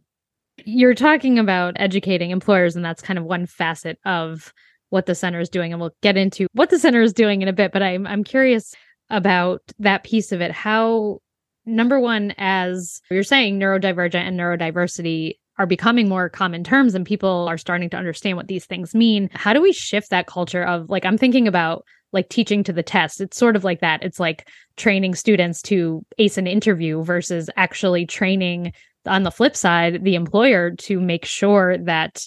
You're 0.65 0.95
talking 0.95 1.39
about 1.39 1.75
educating 1.77 2.31
employers, 2.31 2.75
and 2.75 2.85
that's 2.85 3.03
kind 3.03 3.19
of 3.19 3.25
one 3.25 3.47
facet 3.47 3.99
of 4.05 4.53
what 4.91 5.07
the 5.07 5.15
center 5.15 5.39
is 5.39 5.51
doing 5.51 5.71
and 5.71 5.81
we'll 5.83 5.95
get 6.03 6.17
into 6.17 6.47
what 6.55 6.71
the 6.71 6.79
center 6.79 7.03
is 7.03 7.13
doing 7.13 7.43
in 7.43 7.49
a 7.49 7.53
bit 7.53 7.73
but 7.73 7.83
i'm 7.83 8.07
i'm 8.07 8.25
curious 8.25 8.75
about 9.11 9.63
that 9.79 10.05
piece 10.05 10.33
of 10.33 10.41
it. 10.41 10.53
How 10.53 11.21
number 11.67 12.01
one 12.01 12.35
as 12.39 13.01
you're 13.11 13.23
saying 13.23 13.59
neurodivergent 13.59 14.15
and 14.15 14.39
neurodiversity 14.39 15.35
are 15.59 15.67
becoming 15.67 16.09
more 16.09 16.29
common 16.29 16.65
terms 16.65 16.95
and 16.95 17.05
people 17.05 17.49
are 17.49 17.59
starting 17.59 17.91
to 17.91 17.97
understand 17.97 18.37
what 18.37 18.49
these 18.49 18.67
things 18.67 18.95
mean 18.95 19.29
how 19.33 19.53
do 19.53 19.61
we 19.61 19.73
shift 19.73 20.11
that 20.11 20.27
culture 20.27 20.63
of 20.63 20.89
like 20.89 21.05
i'm 21.05 21.19
thinking 21.19 21.49
about 21.49 21.85
like 22.13 22.29
teaching 22.29 22.65
to 22.65 22.73
the 22.73 22.83
test 22.83 23.21
it's 23.21 23.37
sort 23.37 23.57
of 23.57 23.65
like 23.65 23.81
that 23.81 24.03
it's 24.03 24.21
like 24.21 24.49
training 24.77 25.15
students 25.15 25.61
to 25.63 26.05
ace 26.19 26.39
an 26.39 26.47
interview 26.47 27.03
versus 27.03 27.51
actually 27.57 28.07
training 28.07 28.73
on 29.07 29.23
the 29.23 29.31
flip 29.31 29.57
side 29.57 30.05
the 30.05 30.15
employer 30.15 30.71
to 30.73 31.01
make 31.01 31.25
sure 31.25 31.77
that 31.79 32.21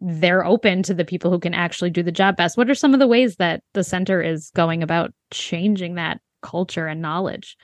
they're 0.00 0.44
open 0.44 0.82
to 0.84 0.94
the 0.94 1.04
people 1.04 1.30
who 1.30 1.38
can 1.38 1.54
actually 1.54 1.90
do 1.90 2.02
the 2.02 2.12
job 2.12 2.36
best. 2.36 2.56
What 2.56 2.70
are 2.70 2.74
some 2.74 2.94
of 2.94 3.00
the 3.00 3.06
ways 3.06 3.36
that 3.36 3.62
the 3.74 3.84
center 3.84 4.22
is 4.22 4.50
going 4.54 4.82
about 4.82 5.12
changing 5.30 5.96
that 5.96 6.20
culture 6.42 6.86
and 6.86 7.02
knowledge? 7.02 7.56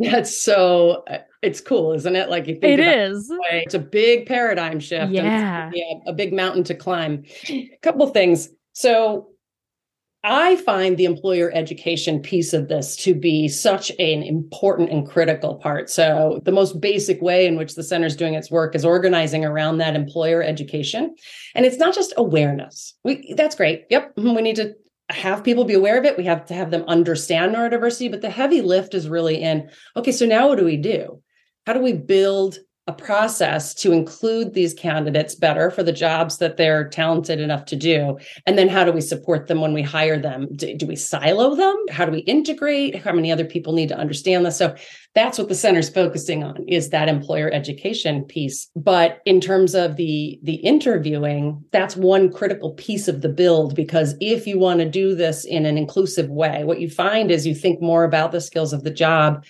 That's 0.00 0.40
so 0.40 1.04
it's 1.42 1.60
cool, 1.60 1.92
isn't 1.92 2.16
it? 2.16 2.30
Like 2.30 2.46
you 2.46 2.54
think 2.54 2.78
it 2.78 2.80
is. 2.80 3.30
It 3.30 3.64
it's 3.64 3.74
a 3.74 3.78
big 3.78 4.26
paradigm 4.26 4.80
shift. 4.80 5.12
Yeah. 5.12 5.70
yeah, 5.74 5.94
a 6.06 6.12
big 6.12 6.32
mountain 6.32 6.64
to 6.64 6.74
climb. 6.74 7.24
A 7.48 7.78
couple 7.82 8.06
things. 8.08 8.48
So 8.72 9.28
I 10.24 10.54
find 10.56 10.96
the 10.96 11.04
employer 11.04 11.50
education 11.52 12.20
piece 12.20 12.52
of 12.52 12.68
this 12.68 12.94
to 12.98 13.12
be 13.12 13.48
such 13.48 13.90
an 13.98 14.22
important 14.22 14.90
and 14.90 15.06
critical 15.06 15.56
part. 15.56 15.90
So, 15.90 16.40
the 16.44 16.52
most 16.52 16.80
basic 16.80 17.20
way 17.20 17.44
in 17.44 17.56
which 17.56 17.74
the 17.74 17.82
center 17.82 18.06
is 18.06 18.14
doing 18.14 18.34
its 18.34 18.48
work 18.48 18.76
is 18.76 18.84
organizing 18.84 19.44
around 19.44 19.78
that 19.78 19.96
employer 19.96 20.40
education. 20.40 21.16
And 21.56 21.66
it's 21.66 21.78
not 21.78 21.92
just 21.92 22.14
awareness. 22.16 22.94
We, 23.02 23.34
that's 23.36 23.56
great. 23.56 23.86
Yep. 23.90 24.14
Mm-hmm, 24.14 24.34
we 24.36 24.42
need 24.42 24.56
to 24.56 24.74
have 25.12 25.44
people 25.44 25.64
be 25.64 25.74
aware 25.74 25.98
of 25.98 26.04
it. 26.04 26.16
We 26.16 26.24
have 26.24 26.46
to 26.46 26.54
have 26.54 26.70
them 26.70 26.84
understand 26.88 27.54
neurodiversity. 27.54 28.10
But 28.10 28.20
the 28.20 28.30
heavy 28.30 28.62
lift 28.62 28.94
is 28.94 29.08
really 29.08 29.42
in 29.42 29.70
okay, 29.96 30.12
so 30.12 30.26
now 30.26 30.48
what 30.48 30.58
do 30.58 30.64
we 30.64 30.76
do? 30.76 31.22
How 31.66 31.72
do 31.72 31.80
we 31.80 31.92
build 31.92 32.58
a 32.88 32.92
process 32.92 33.74
to 33.74 33.92
include 33.92 34.54
these 34.54 34.74
candidates 34.74 35.36
better 35.36 35.70
for 35.70 35.84
the 35.84 35.92
jobs 35.92 36.38
that 36.38 36.56
they're 36.56 36.88
talented 36.88 37.38
enough 37.38 37.64
to 37.66 37.76
do. 37.76 38.18
And 38.44 38.58
then 38.58 38.68
how 38.68 38.82
do 38.84 38.90
we 38.90 39.00
support 39.00 39.46
them 39.46 39.60
when 39.60 39.72
we 39.72 39.82
hire 39.82 40.18
them? 40.18 40.48
Do, 40.56 40.76
do, 40.76 40.86
we 40.86 40.96
silo 40.96 41.54
them? 41.54 41.76
How 41.90 42.04
do 42.04 42.10
we 42.10 42.18
integrate? 42.20 42.96
How 42.96 43.12
many 43.12 43.30
other 43.30 43.44
people 43.44 43.72
need 43.72 43.88
to 43.90 43.96
understand 43.96 44.44
this? 44.44 44.58
So 44.58 44.74
that's 45.14 45.38
what 45.38 45.48
the 45.48 45.54
center's 45.54 45.90
focusing 45.90 46.42
on 46.42 46.64
is 46.66 46.88
that 46.88 47.08
employer 47.08 47.52
education 47.52 48.24
piece. 48.24 48.68
But 48.74 49.20
in 49.26 49.40
terms 49.40 49.76
of 49.76 49.94
the 49.94 50.40
the 50.42 50.54
interviewing 50.54 51.64
that's 51.70 51.96
one 51.96 52.32
critical 52.32 52.72
piece 52.72 53.06
of 53.06 53.20
the 53.20 53.28
build 53.28 53.74
because 53.74 54.14
if 54.20 54.46
you 54.46 54.58
want 54.58 54.80
to 54.80 54.88
do 54.88 55.14
this 55.14 55.44
in 55.44 55.66
an 55.66 55.76
inclusive 55.76 56.28
way 56.28 56.64
what 56.64 56.80
you 56.80 56.88
find 56.88 57.30
is 57.30 57.46
you 57.46 57.54
think 57.54 57.80
more 57.80 58.04
about 58.04 58.32
the 58.32 58.40
skills 58.40 58.72
of 58.72 58.84
the 58.84 58.90
job 58.90 59.44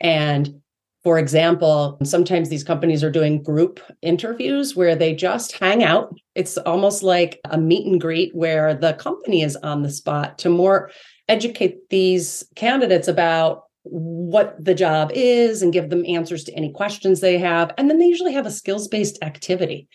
and 0.00 0.60
for 1.04 1.18
example, 1.18 1.98
sometimes 2.02 2.48
these 2.48 2.64
companies 2.64 3.04
are 3.04 3.10
doing 3.10 3.42
group 3.42 3.80
interviews 4.02 4.74
where 4.74 4.96
they 4.96 5.14
just 5.14 5.52
hang 5.52 5.84
out. 5.84 6.14
It's 6.34 6.58
almost 6.58 7.02
like 7.02 7.40
a 7.44 7.58
meet 7.58 7.86
and 7.86 8.00
greet 8.00 8.34
where 8.34 8.74
the 8.74 8.94
company 8.94 9.42
is 9.42 9.56
on 9.56 9.82
the 9.82 9.90
spot 9.90 10.38
to 10.38 10.48
more 10.48 10.90
educate 11.28 11.88
these 11.90 12.44
candidates 12.56 13.06
about 13.06 13.64
what 13.84 14.56
the 14.62 14.74
job 14.74 15.10
is 15.14 15.62
and 15.62 15.72
give 15.72 15.88
them 15.88 16.04
answers 16.06 16.44
to 16.44 16.52
any 16.54 16.72
questions 16.72 17.20
they 17.20 17.38
have. 17.38 17.72
And 17.78 17.88
then 17.88 17.98
they 17.98 18.06
usually 18.06 18.34
have 18.34 18.46
a 18.46 18.50
skills 18.50 18.88
based 18.88 19.18
activity. 19.22 19.88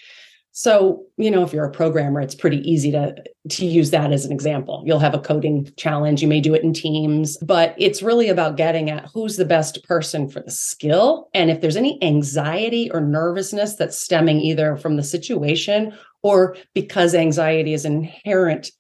So, 0.55 1.03
you 1.17 1.31
know, 1.31 1.43
if 1.43 1.51
you're 1.51 1.65
a 1.65 1.71
programmer, 1.71 2.21
it's 2.21 2.35
pretty 2.35 2.59
easy 2.59 2.91
to 2.91 3.15
to 3.49 3.65
use 3.65 3.89
that 3.89 4.13
as 4.13 4.23
an 4.23 4.31
example. 4.31 4.83
You'll 4.85 4.99
have 4.99 5.15
a 5.15 5.19
coding 5.19 5.67
challenge, 5.77 6.21
you 6.21 6.27
may 6.27 6.39
do 6.39 6.53
it 6.53 6.63
in 6.63 6.73
teams, 6.73 7.37
but 7.37 7.75
it's 7.77 8.03
really 8.03 8.29
about 8.29 8.55
getting 8.55 8.89
at 8.89 9.09
who's 9.13 9.35
the 9.35 9.45
best 9.45 9.83
person 9.83 10.29
for 10.29 10.41
the 10.41 10.51
skill 10.51 11.27
and 11.33 11.49
if 11.49 11.59
there's 11.59 11.75
any 11.75 12.01
anxiety 12.03 12.89
or 12.91 13.01
nervousness 13.01 13.75
that's 13.75 13.97
stemming 13.97 14.39
either 14.41 14.77
from 14.77 14.95
the 14.95 15.03
situation 15.03 15.91
or 16.21 16.55
because 16.73 17.15
anxiety 17.15 17.73
is 17.73 17.83
an 17.83 17.95
inherent 17.95 18.71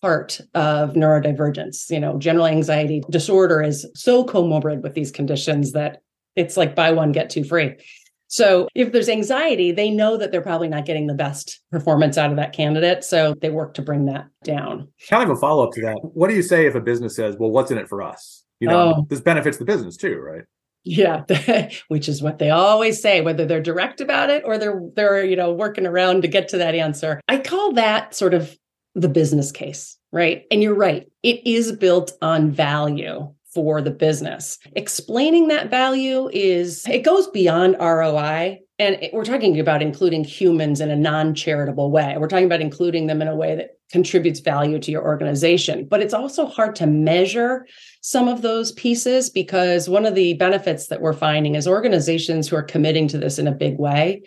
part 0.00 0.40
of 0.54 0.94
neurodivergence. 0.94 1.90
You 1.90 2.00
know, 2.00 2.18
general 2.18 2.46
anxiety 2.46 3.02
disorder 3.10 3.62
is 3.62 3.86
so 3.94 4.24
comorbid 4.24 4.82
with 4.82 4.94
these 4.94 5.10
conditions 5.10 5.72
that 5.72 6.00
it's 6.36 6.56
like 6.56 6.74
buy 6.74 6.92
one 6.92 7.12
get 7.12 7.30
two 7.30 7.44
free. 7.44 7.74
So 8.28 8.68
if 8.74 8.92
there's 8.92 9.08
anxiety, 9.08 9.72
they 9.72 9.90
know 9.90 10.16
that 10.18 10.30
they're 10.30 10.42
probably 10.42 10.68
not 10.68 10.84
getting 10.84 11.06
the 11.06 11.14
best 11.14 11.60
performance 11.72 12.18
out 12.18 12.30
of 12.30 12.36
that 12.36 12.52
candidate. 12.52 13.02
So 13.02 13.34
they 13.40 13.50
work 13.50 13.74
to 13.74 13.82
bring 13.82 14.04
that 14.06 14.26
down. 14.44 14.88
Kind 15.08 15.22
of 15.22 15.36
a 15.36 15.40
follow 15.40 15.66
up 15.66 15.72
to 15.72 15.80
that. 15.82 15.96
What 16.02 16.28
do 16.28 16.36
you 16.36 16.42
say 16.42 16.66
if 16.66 16.74
a 16.74 16.80
business 16.80 17.16
says, 17.16 17.36
well, 17.38 17.50
what's 17.50 17.70
in 17.70 17.78
it 17.78 17.88
for 17.88 18.02
us? 18.02 18.44
You 18.60 18.68
know, 18.68 18.94
oh. 18.96 19.06
this 19.08 19.20
benefits 19.20 19.56
the 19.56 19.64
business 19.64 19.96
too, 19.96 20.16
right? 20.18 20.42
Yeah, 20.84 21.24
which 21.88 22.08
is 22.08 22.22
what 22.22 22.38
they 22.38 22.50
always 22.50 23.00
say, 23.00 23.20
whether 23.20 23.44
they're 23.44 23.60
direct 23.60 24.00
about 24.00 24.30
it 24.30 24.42
or 24.44 24.58
they're 24.58 24.80
they're 24.94 25.24
you 25.24 25.36
know 25.36 25.52
working 25.52 25.86
around 25.86 26.22
to 26.22 26.28
get 26.28 26.48
to 26.48 26.58
that 26.58 26.74
answer. 26.74 27.20
I 27.28 27.38
call 27.38 27.72
that 27.72 28.14
sort 28.14 28.34
of 28.34 28.56
the 28.94 29.08
business 29.08 29.52
case, 29.52 29.98
right? 30.12 30.44
And 30.50 30.62
you're 30.62 30.74
right, 30.74 31.06
it 31.22 31.46
is 31.46 31.72
built 31.72 32.12
on 32.22 32.50
value 32.50 33.32
for 33.54 33.80
the 33.80 33.90
business. 33.90 34.58
Explaining 34.76 35.48
that 35.48 35.70
value 35.70 36.28
is, 36.32 36.86
it 36.86 37.04
goes 37.04 37.26
beyond 37.28 37.76
ROI. 37.80 38.60
And 38.78 39.08
we're 39.12 39.24
talking 39.24 39.58
about 39.58 39.82
including 39.82 40.22
humans 40.22 40.80
in 40.80 40.90
a 40.90 40.96
non 40.96 41.34
charitable 41.34 41.90
way. 41.90 42.16
We're 42.18 42.28
talking 42.28 42.46
about 42.46 42.60
including 42.60 43.06
them 43.06 43.20
in 43.20 43.28
a 43.28 43.34
way 43.34 43.56
that 43.56 43.78
contributes 43.90 44.40
value 44.40 44.78
to 44.78 44.90
your 44.90 45.02
organization. 45.02 45.86
But 45.88 46.00
it's 46.00 46.14
also 46.14 46.46
hard 46.46 46.76
to 46.76 46.86
measure 46.86 47.66
some 48.02 48.28
of 48.28 48.42
those 48.42 48.72
pieces 48.72 49.30
because 49.30 49.88
one 49.88 50.06
of 50.06 50.14
the 50.14 50.34
benefits 50.34 50.88
that 50.88 51.00
we're 51.00 51.12
finding 51.12 51.54
is 51.54 51.66
organizations 51.66 52.48
who 52.48 52.56
are 52.56 52.62
committing 52.62 53.08
to 53.08 53.18
this 53.18 53.38
in 53.38 53.48
a 53.48 53.52
big 53.52 53.78
way 53.78 54.22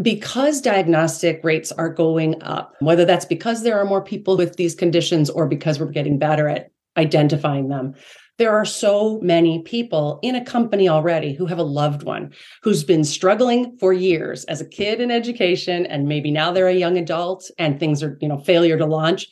because 0.00 0.60
diagnostic 0.60 1.40
rates 1.42 1.72
are 1.72 1.88
going 1.88 2.40
up, 2.42 2.74
whether 2.80 3.04
that's 3.04 3.24
because 3.24 3.62
there 3.62 3.78
are 3.78 3.84
more 3.84 4.02
people 4.02 4.36
with 4.36 4.56
these 4.56 4.74
conditions 4.74 5.28
or 5.28 5.46
because 5.46 5.80
we're 5.80 5.86
getting 5.86 6.18
better 6.18 6.48
at 6.48 6.70
identifying 6.96 7.68
them, 7.68 7.94
there 8.38 8.56
are 8.56 8.64
so 8.64 9.20
many 9.20 9.62
people 9.62 10.20
in 10.22 10.36
a 10.36 10.44
company 10.44 10.88
already 10.88 11.34
who 11.34 11.46
have 11.46 11.58
a 11.58 11.64
loved 11.64 12.04
one 12.04 12.32
who's 12.62 12.84
been 12.84 13.04
struggling 13.04 13.76
for 13.78 13.92
years 13.92 14.44
as 14.44 14.60
a 14.60 14.68
kid 14.68 15.00
in 15.00 15.10
education 15.10 15.84
and 15.86 16.08
maybe 16.08 16.30
now 16.30 16.52
they're 16.52 16.68
a 16.68 16.72
young 16.72 16.96
adult 16.96 17.50
and 17.58 17.78
things 17.78 18.02
are 18.02 18.16
you 18.20 18.28
know 18.28 18.38
failure 18.38 18.78
to 18.78 18.86
launch. 18.86 19.26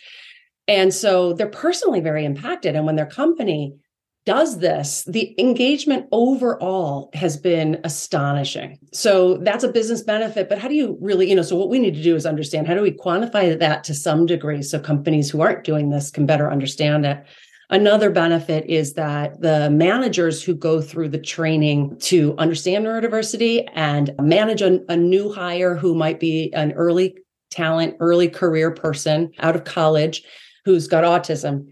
And 0.68 0.92
so 0.92 1.32
they're 1.32 1.46
personally 1.46 2.00
very 2.00 2.24
impacted. 2.24 2.74
And 2.74 2.84
when 2.84 2.96
their 2.96 3.06
company 3.06 3.76
does 4.24 4.58
this 4.58 5.04
the 5.06 5.36
engagement 5.38 6.06
overall 6.10 7.10
has 7.14 7.36
been 7.36 7.80
astonishing. 7.84 8.76
So 8.92 9.36
that's 9.36 9.62
a 9.62 9.70
business 9.70 10.02
benefit 10.02 10.48
but 10.48 10.58
how 10.58 10.66
do 10.66 10.74
you 10.74 10.98
really 11.00 11.30
you 11.30 11.36
know 11.36 11.42
so 11.42 11.54
what 11.54 11.68
we 11.68 11.78
need 11.78 11.94
to 11.94 12.02
do 12.02 12.16
is 12.16 12.26
understand 12.26 12.66
how 12.66 12.74
do 12.74 12.82
we 12.82 12.90
quantify 12.90 13.56
that 13.56 13.84
to 13.84 13.94
some 13.94 14.26
degree 14.26 14.62
so 14.62 14.80
companies 14.80 15.30
who 15.30 15.40
aren't 15.42 15.62
doing 15.62 15.90
this 15.90 16.10
can 16.10 16.26
better 16.26 16.50
understand 16.50 17.06
it 17.06 17.24
Another 17.68 18.10
benefit 18.10 18.64
is 18.66 18.94
that 18.94 19.40
the 19.40 19.68
managers 19.70 20.42
who 20.42 20.54
go 20.54 20.80
through 20.80 21.08
the 21.08 21.18
training 21.18 21.96
to 22.00 22.34
understand 22.38 22.86
neurodiversity 22.86 23.68
and 23.74 24.14
manage 24.20 24.62
a, 24.62 24.80
a 24.88 24.96
new 24.96 25.32
hire 25.32 25.74
who 25.74 25.94
might 25.94 26.20
be 26.20 26.52
an 26.54 26.72
early 26.72 27.16
talent, 27.50 27.96
early 27.98 28.28
career 28.28 28.70
person 28.70 29.32
out 29.40 29.56
of 29.56 29.64
college 29.64 30.22
who's 30.64 30.86
got 30.86 31.04
autism, 31.04 31.66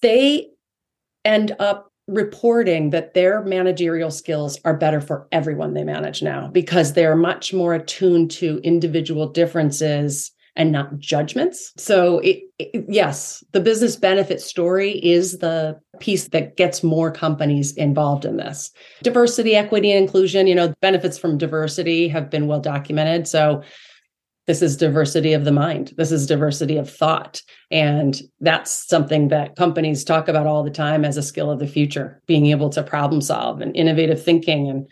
they 0.00 0.46
end 1.24 1.54
up 1.58 1.90
reporting 2.06 2.90
that 2.90 3.14
their 3.14 3.42
managerial 3.42 4.10
skills 4.10 4.58
are 4.64 4.76
better 4.76 5.00
for 5.00 5.28
everyone 5.32 5.74
they 5.74 5.84
manage 5.84 6.22
now 6.22 6.48
because 6.48 6.92
they're 6.92 7.14
much 7.14 7.52
more 7.52 7.74
attuned 7.74 8.30
to 8.30 8.60
individual 8.64 9.28
differences 9.28 10.32
and 10.60 10.72
not 10.72 10.98
judgments. 10.98 11.72
So, 11.78 12.18
it, 12.18 12.42
it, 12.58 12.84
yes, 12.86 13.42
the 13.52 13.60
business 13.60 13.96
benefit 13.96 14.42
story 14.42 15.02
is 15.02 15.38
the 15.38 15.80
piece 16.00 16.28
that 16.28 16.58
gets 16.58 16.82
more 16.82 17.10
companies 17.10 17.72
involved 17.72 18.26
in 18.26 18.36
this. 18.36 18.70
Diversity, 19.02 19.56
equity, 19.56 19.90
and 19.90 20.02
inclusion, 20.02 20.46
you 20.46 20.54
know, 20.54 20.74
benefits 20.82 21.16
from 21.16 21.38
diversity 21.38 22.08
have 22.08 22.28
been 22.28 22.46
well 22.46 22.60
documented. 22.60 23.26
So, 23.26 23.62
this 24.46 24.60
is 24.60 24.76
diversity 24.76 25.32
of 25.32 25.46
the 25.46 25.52
mind. 25.52 25.94
This 25.96 26.12
is 26.12 26.26
diversity 26.26 26.76
of 26.76 26.90
thought. 26.90 27.40
And 27.70 28.20
that's 28.40 28.86
something 28.86 29.28
that 29.28 29.56
companies 29.56 30.04
talk 30.04 30.28
about 30.28 30.46
all 30.46 30.62
the 30.62 30.70
time 30.70 31.06
as 31.06 31.16
a 31.16 31.22
skill 31.22 31.50
of 31.50 31.58
the 31.58 31.68
future, 31.68 32.20
being 32.26 32.46
able 32.46 32.68
to 32.70 32.82
problem 32.82 33.22
solve 33.22 33.62
and 33.62 33.74
innovative 33.74 34.22
thinking. 34.22 34.68
And 34.68 34.88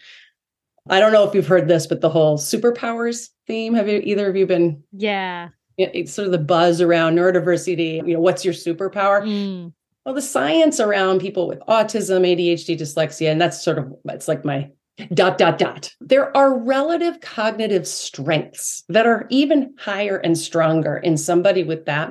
I 0.89 1.01
don't 1.01 1.13
know 1.13 1.29
if 1.29 1.35
you've 1.35 1.47
heard 1.47 1.69
this, 1.69 1.87
but 1.87 2.01
the 2.01 2.09
whole 2.09 2.39
superpowers 2.39 3.29
theme, 3.47 3.75
have 3.75 3.89
you, 3.89 4.01
either 4.03 4.31
of 4.31 4.37
you 4.37 4.47
been? 4.47 4.83
Yeah 4.93 5.49
it's 5.79 6.13
sort 6.13 6.27
of 6.27 6.33
the 6.33 6.39
buzz 6.39 6.81
around 6.81 7.17
neurodiversity. 7.17 7.97
You 8.07 8.15
know, 8.15 8.21
what's 8.21 8.45
your 8.45 8.55
superpower? 8.55 9.23
Mm. 9.23 9.73
Well, 10.05 10.15
the 10.15 10.23
science 10.23 10.81
around 10.81 11.21
people 11.21 11.47
with 11.47 11.61
autism, 11.69 12.23
ADHD, 12.27 12.79
dyslexia, 12.79 13.31
and 13.31 13.41
that's 13.41 13.63
sort 13.63 13.79
of 13.79 13.93
it's 14.07 14.29
like 14.29 14.45
my 14.45 14.71
dot 15.15 15.39
dot 15.39 15.59
dot. 15.59 15.95
There 16.01 16.37
are 16.37 16.59
relative 16.59 17.21
cognitive 17.21 17.87
strengths 17.87 18.85
that 18.89 19.07
are 19.07 19.27
even 19.31 19.75
higher 19.79 20.17
and 20.17 20.37
stronger 20.37 20.97
in 20.97 21.17
somebody 21.17 21.63
with 21.63 21.85
that 21.87 22.11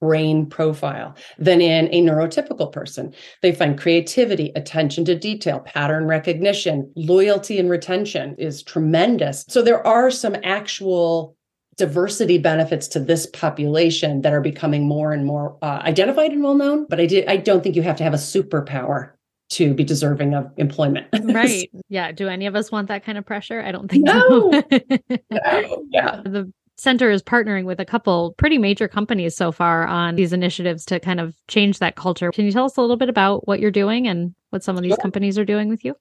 brain 0.00 0.46
profile 0.46 1.14
than 1.38 1.60
in 1.60 1.88
a 1.92 2.02
neurotypical 2.02 2.72
person. 2.72 3.14
They 3.40 3.52
find 3.52 3.78
creativity, 3.78 4.50
attention 4.56 5.04
to 5.04 5.16
detail, 5.16 5.60
pattern 5.60 6.06
recognition, 6.06 6.92
loyalty 6.96 7.60
and 7.60 7.70
retention 7.70 8.34
is 8.36 8.64
tremendous. 8.64 9.44
So 9.48 9.62
there 9.62 9.86
are 9.86 10.10
some 10.10 10.36
actual 10.42 11.36
diversity 11.76 12.38
benefits 12.38 12.86
to 12.88 13.00
this 13.00 13.26
population 13.26 14.22
that 14.22 14.32
are 14.32 14.40
becoming 14.40 14.86
more 14.86 15.12
and 15.12 15.24
more 15.24 15.56
uh, 15.62 15.80
identified 15.84 16.32
and 16.32 16.42
well 16.42 16.54
known. 16.54 16.86
But 16.88 17.00
I 17.00 17.06
did 17.06 17.28
I 17.28 17.36
don't 17.36 17.62
think 17.62 17.76
you 17.76 17.82
have 17.82 17.96
to 17.96 18.04
have 18.04 18.14
a 18.14 18.18
superpower 18.18 19.12
to 19.50 19.74
be 19.74 19.84
deserving 19.84 20.34
of 20.34 20.50
employment. 20.56 21.06
right. 21.22 21.70
Yeah. 21.88 22.12
Do 22.12 22.28
any 22.28 22.46
of 22.46 22.56
us 22.56 22.72
want 22.72 22.88
that 22.88 23.04
kind 23.04 23.18
of 23.18 23.26
pressure? 23.26 23.60
I 23.60 23.72
don't 23.72 23.90
think 23.90 24.04
no. 24.04 24.50
so. 24.50 24.62
no. 25.30 25.84
Yeah. 25.90 26.22
The 26.24 26.50
center 26.76 27.10
is 27.10 27.22
partnering 27.22 27.64
with 27.64 27.78
a 27.78 27.84
couple 27.84 28.32
pretty 28.38 28.58
major 28.58 28.88
companies 28.88 29.36
so 29.36 29.52
far 29.52 29.86
on 29.86 30.16
these 30.16 30.32
initiatives 30.32 30.84
to 30.86 30.98
kind 30.98 31.20
of 31.20 31.34
change 31.48 31.78
that 31.78 31.96
culture. 31.96 32.32
Can 32.32 32.46
you 32.46 32.52
tell 32.52 32.64
us 32.64 32.76
a 32.76 32.80
little 32.80 32.96
bit 32.96 33.08
about 33.08 33.46
what 33.46 33.60
you're 33.60 33.70
doing 33.70 34.08
and 34.08 34.34
what 34.50 34.64
some 34.64 34.76
of 34.76 34.82
these 34.82 34.90
sure. 34.90 35.02
companies 35.02 35.38
are 35.38 35.44
doing 35.44 35.68
with 35.68 35.84
you? 35.84 35.94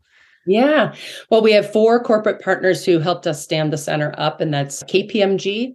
Yeah. 0.46 0.96
Well, 1.30 1.42
we 1.42 1.52
have 1.52 1.72
four 1.72 2.04
corporate 2.04 2.42
partners 2.42 2.84
who 2.84 3.00
helped 3.00 3.28
us 3.28 3.44
stand 3.44 3.72
the 3.72 3.78
center 3.78 4.14
up, 4.18 4.42
and 4.42 4.54
that's 4.54 4.84
KPMG, 4.84 5.74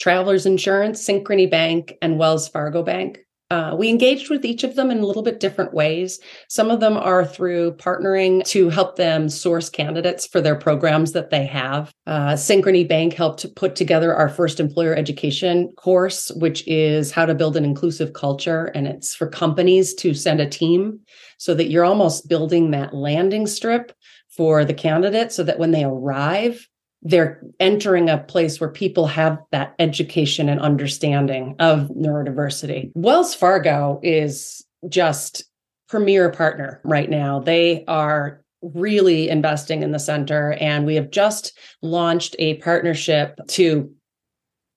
Travelers 0.00 0.46
Insurance, 0.46 1.06
Synchrony 1.06 1.50
Bank, 1.50 1.94
and 2.00 2.18
Wells 2.18 2.48
Fargo 2.48 2.82
Bank. 2.82 3.18
Uh, 3.48 3.76
we 3.78 3.88
engaged 3.88 4.28
with 4.28 4.44
each 4.44 4.64
of 4.64 4.74
them 4.74 4.90
in 4.90 4.98
a 4.98 5.06
little 5.06 5.22
bit 5.22 5.38
different 5.38 5.72
ways. 5.72 6.18
Some 6.48 6.70
of 6.70 6.80
them 6.80 6.96
are 6.96 7.24
through 7.24 7.76
partnering 7.76 8.44
to 8.46 8.70
help 8.70 8.96
them 8.96 9.28
source 9.28 9.70
candidates 9.70 10.26
for 10.26 10.40
their 10.40 10.56
programs 10.56 11.12
that 11.12 11.30
they 11.30 11.46
have. 11.46 11.92
Uh, 12.06 12.32
Synchrony 12.32 12.88
Bank 12.88 13.12
helped 13.12 13.54
put 13.54 13.76
together 13.76 14.12
our 14.12 14.28
first 14.28 14.58
employer 14.58 14.96
education 14.96 15.68
course, 15.76 16.32
which 16.36 16.66
is 16.66 17.12
how 17.12 17.24
to 17.24 17.34
build 17.36 17.56
an 17.56 17.64
inclusive 17.64 18.14
culture. 18.14 18.66
And 18.74 18.88
it's 18.88 19.14
for 19.14 19.28
companies 19.28 19.94
to 19.94 20.12
send 20.12 20.40
a 20.40 20.48
team 20.48 21.00
so 21.38 21.54
that 21.54 21.70
you're 21.70 21.84
almost 21.84 22.28
building 22.28 22.72
that 22.72 22.94
landing 22.94 23.46
strip 23.46 23.92
for 24.28 24.64
the 24.64 24.74
candidate 24.74 25.32
so 25.32 25.44
that 25.44 25.58
when 25.58 25.70
they 25.70 25.84
arrive, 25.84 26.66
they're 27.02 27.40
entering 27.60 28.08
a 28.08 28.18
place 28.18 28.60
where 28.60 28.70
people 28.70 29.06
have 29.06 29.38
that 29.52 29.74
education 29.78 30.48
and 30.48 30.60
understanding 30.60 31.54
of 31.58 31.88
neurodiversity. 31.88 32.90
Wells 32.94 33.34
Fargo 33.34 34.00
is 34.02 34.64
just 34.88 35.44
premier 35.88 36.30
partner 36.30 36.80
right 36.84 37.08
now. 37.08 37.40
They 37.40 37.84
are 37.86 38.42
really 38.62 39.28
investing 39.28 39.82
in 39.82 39.92
the 39.92 39.98
center 39.98 40.54
and 40.54 40.86
we 40.86 40.94
have 40.94 41.10
just 41.10 41.56
launched 41.82 42.34
a 42.38 42.54
partnership 42.56 43.38
to 43.48 43.92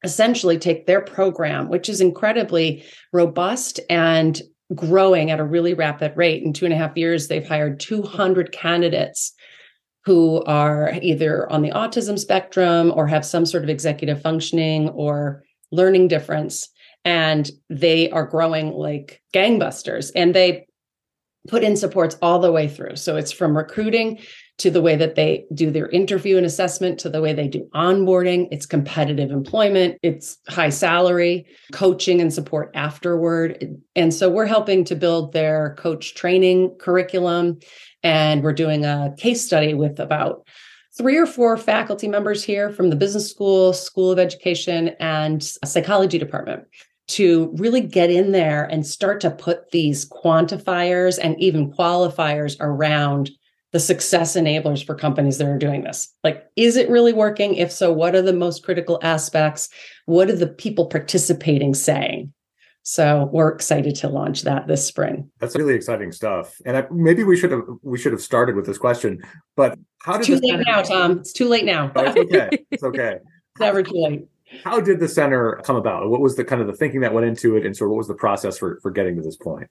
essentially 0.04 0.58
take 0.58 0.86
their 0.86 1.02
program 1.02 1.70
which 1.70 1.90
is 1.90 2.00
incredibly 2.00 2.84
robust 3.14 3.80
and 3.90 4.42
growing 4.76 5.32
at 5.32 5.40
a 5.40 5.44
really 5.44 5.74
rapid 5.74 6.16
rate 6.16 6.44
in 6.44 6.54
two 6.54 6.66
and 6.66 6.74
a 6.74 6.78
half 6.78 6.96
years 6.96 7.28
they've 7.28 7.48
hired 7.48 7.80
200 7.80 8.52
candidates 8.52 9.34
who 10.06 10.44
are 10.46 10.94
either 11.02 11.52
on 11.52 11.62
the 11.62 11.72
autism 11.72 12.18
spectrum 12.18 12.92
or 12.96 13.08
have 13.08 13.26
some 13.26 13.46
sort 13.46 13.64
of 13.64 13.70
executive 13.70 14.22
functioning 14.22 14.90
or 14.90 15.44
learning 15.72 16.08
difference. 16.08 16.70
And 17.06 17.50
they 17.70 18.10
are 18.10 18.26
growing 18.26 18.72
like 18.72 19.22
gangbusters. 19.34 20.12
And 20.16 20.34
they 20.34 20.68
put 21.48 21.64
in 21.64 21.76
supports 21.76 22.18
all 22.22 22.40
the 22.40 22.52
way 22.52 22.68
through. 22.68 22.96
So 22.96 23.18
it's 23.18 23.32
from 23.32 23.56
recruiting 23.56 24.20
to 24.60 24.70
the 24.70 24.82
way 24.82 24.96
that 24.96 25.16
they 25.16 25.46
do 25.54 25.72
their 25.72 25.88
interview 25.90 26.38
and 26.38 26.46
assessment 26.46 27.00
to 27.00 27.10
the 27.10 27.22
way 27.22 27.34
they 27.34 27.48
do 27.48 27.68
onboarding. 27.74 28.48
It's 28.52 28.66
competitive 28.66 29.32
employment, 29.32 29.98
it's 30.04 30.38
high 30.50 30.70
salary, 30.70 31.48
coaching 31.72 32.22
and 32.22 32.34
support 32.34 32.72
afterward. 32.76 33.78
And 33.96 34.14
so 34.14 34.30
we're 34.30 34.46
helping 34.46 34.84
to 34.86 34.96
build 34.96 35.34
their 35.34 35.76
coach 35.80 36.14
training 36.14 36.76
curriculum. 36.80 37.60
And 38.04 38.44
we're 38.44 38.54
doing 38.54 38.86
a 38.86 39.14
case 39.18 39.46
study 39.46 39.74
with 39.74 40.00
about 40.00 40.46
three 40.98 41.18
or 41.18 41.26
four 41.26 41.56
faculty 41.58 42.08
members 42.08 42.44
here 42.44 42.70
from 42.70 42.90
the 42.90 42.96
business 42.96 43.30
school, 43.30 43.74
School 43.74 44.12
of 44.12 44.20
Education, 44.20 44.90
and 45.00 45.42
psychology 45.44 46.18
department 46.18 46.66
to 47.08 47.52
really 47.58 47.82
get 47.82 48.12
in 48.12 48.34
there 48.34 48.66
and 48.66 48.86
start 48.86 49.20
to 49.22 49.32
put 49.32 49.72
these 49.72 50.08
quantifiers 50.10 51.18
and 51.22 51.42
even 51.42 51.72
qualifiers 51.72 52.56
around 52.60 53.32
the 53.72 53.80
success 53.80 54.36
enablers 54.36 54.86
for 54.86 54.96
companies 54.96 55.38
that 55.38 55.48
are 55.48 55.58
doing 55.58 55.84
this. 55.84 56.12
Like, 56.24 56.46
is 56.56 56.76
it 56.76 56.90
really 56.90 57.14
working? 57.14 57.56
If 57.56 57.72
so, 57.72 57.92
what 57.94 58.16
are 58.16 58.22
the 58.22 58.34
most 58.34 58.64
critical 58.64 59.00
aspects? 59.04 59.70
What 60.06 60.30
are 60.30 60.36
the 60.36 60.48
people 60.48 60.88
participating 60.88 61.74
saying? 61.74 62.34
So 62.84 63.30
we're 63.32 63.50
excited 63.50 63.94
to 63.98 64.10
launch 64.10 64.44
that 64.44 64.68
this 64.68 64.86
spring. 64.86 65.30
That's 65.40 65.56
really 65.56 65.76
exciting 65.76 66.12
stuff. 66.12 66.56
And 66.66 66.76
I, 66.76 66.86
maybe 66.90 67.24
we 67.24 67.38
should 67.38 67.52
have 67.52 67.62
we 67.84 68.00
should 68.00 68.14
have 68.14 68.22
started 68.22 68.56
with 68.56 68.66
this 68.66 68.80
question. 68.80 69.22
But 69.56 69.78
how 70.02 70.14
did 70.14 70.28
it's 70.28 70.42
too 70.42 70.48
late 70.48 70.66
now, 70.66 70.82
Tom? 70.82 71.20
It's 71.20 71.34
too 71.34 71.48
late 71.48 71.66
now. 71.66 71.92
oh, 71.96 72.06
it's 72.06 72.18
okay. 72.18 72.66
It's 72.72 72.84
okay. 72.84 73.18
it's 73.54 73.60
never 73.60 73.84
too 73.84 73.94
late. 73.94 74.28
How 74.64 74.82
did 74.82 75.00
the 75.00 75.08
center 75.08 75.62
come 75.64 75.76
about? 75.76 76.10
What 76.10 76.22
was 76.22 76.36
the 76.36 76.44
kind 76.44 76.62
of 76.62 76.68
the 76.68 76.74
thinking 76.74 77.02
that 77.02 77.14
went 77.14 77.28
into 77.28 77.56
it, 77.56 77.66
and 77.66 77.78
sort 77.78 77.90
of 77.90 77.92
what 77.92 77.98
was 77.98 78.08
the 78.08 78.16
process 78.16 78.58
for 78.58 78.80
for 78.82 78.90
getting 78.90 79.16
to 79.18 79.22
this 79.22 79.38
point? 79.38 79.68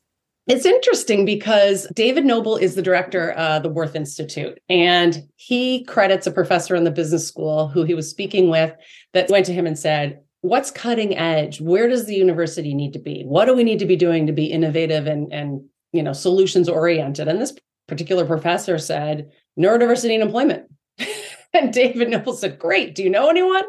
It's 0.49 0.65
interesting 0.65 1.27
because 1.27 1.87
David 1.95 2.25
Noble 2.25 2.57
is 2.57 2.75
the 2.75 2.81
director 2.81 3.33
of 3.33 3.63
the 3.63 3.71
Werth 3.71 3.95
Institute, 3.95 4.59
and 4.71 5.29
he 5.37 5.85
credits 5.85 6.27
a 6.27 6.31
professor 6.31 6.75
in 6.75 6.85
the 6.85 6.91
business 6.91 7.29
school 7.29 7.69
who 7.69 7.85
he 7.85 7.93
was 7.93 8.09
speaking 8.09 8.49
with 8.49 8.75
that 9.13 9.29
went 9.29 9.45
to 9.47 9.53
him 9.53 9.67
and 9.67 9.79
said, 9.79 10.21
What's 10.41 10.71
cutting 10.71 11.19
edge? 11.19 11.61
Where 11.61 11.87
does 11.87 12.07
the 12.07 12.15
university 12.15 12.73
need 12.73 12.95
to 12.95 12.99
be? 12.99 13.25
What 13.27 13.45
do 13.45 13.55
we 13.55 13.65
need 13.65 13.81
to 13.81 13.87
be 13.87 13.97
doing 13.97 14.27
to 14.27 14.33
be 14.33 14.47
innovative 14.47 15.07
and, 15.07 15.31
and 15.33 15.63
you 15.93 16.03
know, 16.03 16.13
solutions 16.15 16.69
oriented? 16.69 17.29
And 17.29 17.41
this 17.41 17.55
particular 17.87 18.25
professor 18.25 18.79
said, 18.79 19.31
neurodiversity 19.59 20.15
and 20.15 20.23
employment. 20.23 20.71
and 21.53 21.73
David 21.75 22.09
Noble 22.09 22.33
said, 22.33 22.59
Great. 22.59 22.95
Do 22.95 23.03
you 23.03 23.11
know 23.11 23.29
anyone? 23.29 23.65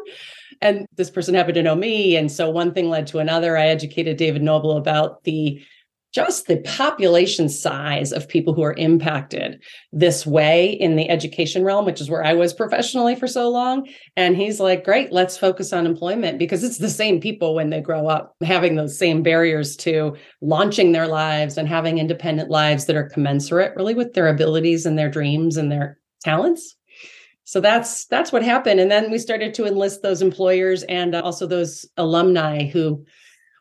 And 0.62 0.86
this 0.96 1.10
person 1.10 1.34
happened 1.34 1.56
to 1.56 1.62
know 1.62 1.74
me. 1.74 2.16
And 2.16 2.32
so 2.32 2.48
one 2.48 2.72
thing 2.72 2.88
led 2.88 3.06
to 3.08 3.18
another. 3.18 3.58
I 3.58 3.66
educated 3.66 4.16
David 4.16 4.42
Noble 4.42 4.78
about 4.78 5.24
the 5.24 5.62
just 6.12 6.46
the 6.46 6.60
population 6.62 7.48
size 7.48 8.12
of 8.12 8.28
people 8.28 8.52
who 8.52 8.62
are 8.62 8.74
impacted 8.74 9.62
this 9.92 10.26
way 10.26 10.70
in 10.70 10.96
the 10.96 11.08
education 11.08 11.62
realm, 11.62 11.84
which 11.84 12.00
is 12.00 12.10
where 12.10 12.24
I 12.24 12.34
was 12.34 12.52
professionally 12.52 13.14
for 13.14 13.28
so 13.28 13.48
long. 13.48 13.88
And 14.16 14.36
he's 14.36 14.58
like, 14.58 14.84
great, 14.84 15.12
let's 15.12 15.38
focus 15.38 15.72
on 15.72 15.86
employment 15.86 16.38
because 16.38 16.64
it's 16.64 16.78
the 16.78 16.90
same 16.90 17.20
people 17.20 17.54
when 17.54 17.70
they 17.70 17.80
grow 17.80 18.08
up 18.08 18.34
having 18.42 18.74
those 18.74 18.98
same 18.98 19.22
barriers 19.22 19.76
to 19.76 20.16
launching 20.40 20.92
their 20.92 21.06
lives 21.06 21.56
and 21.56 21.68
having 21.68 21.98
independent 21.98 22.50
lives 22.50 22.86
that 22.86 22.96
are 22.96 23.08
commensurate 23.08 23.76
really 23.76 23.94
with 23.94 24.14
their 24.14 24.28
abilities 24.28 24.86
and 24.86 24.98
their 24.98 25.10
dreams 25.10 25.56
and 25.56 25.70
their 25.70 25.98
talents. 26.24 26.76
So 27.44 27.60
that's 27.60 28.06
that's 28.06 28.30
what 28.30 28.44
happened 28.44 28.78
and 28.78 28.90
then 28.90 29.10
we 29.10 29.18
started 29.18 29.54
to 29.54 29.66
enlist 29.66 30.02
those 30.02 30.22
employers 30.22 30.84
and 30.84 31.16
uh, 31.16 31.20
also 31.22 31.48
those 31.48 31.84
alumni 31.96 32.68
who 32.68 33.04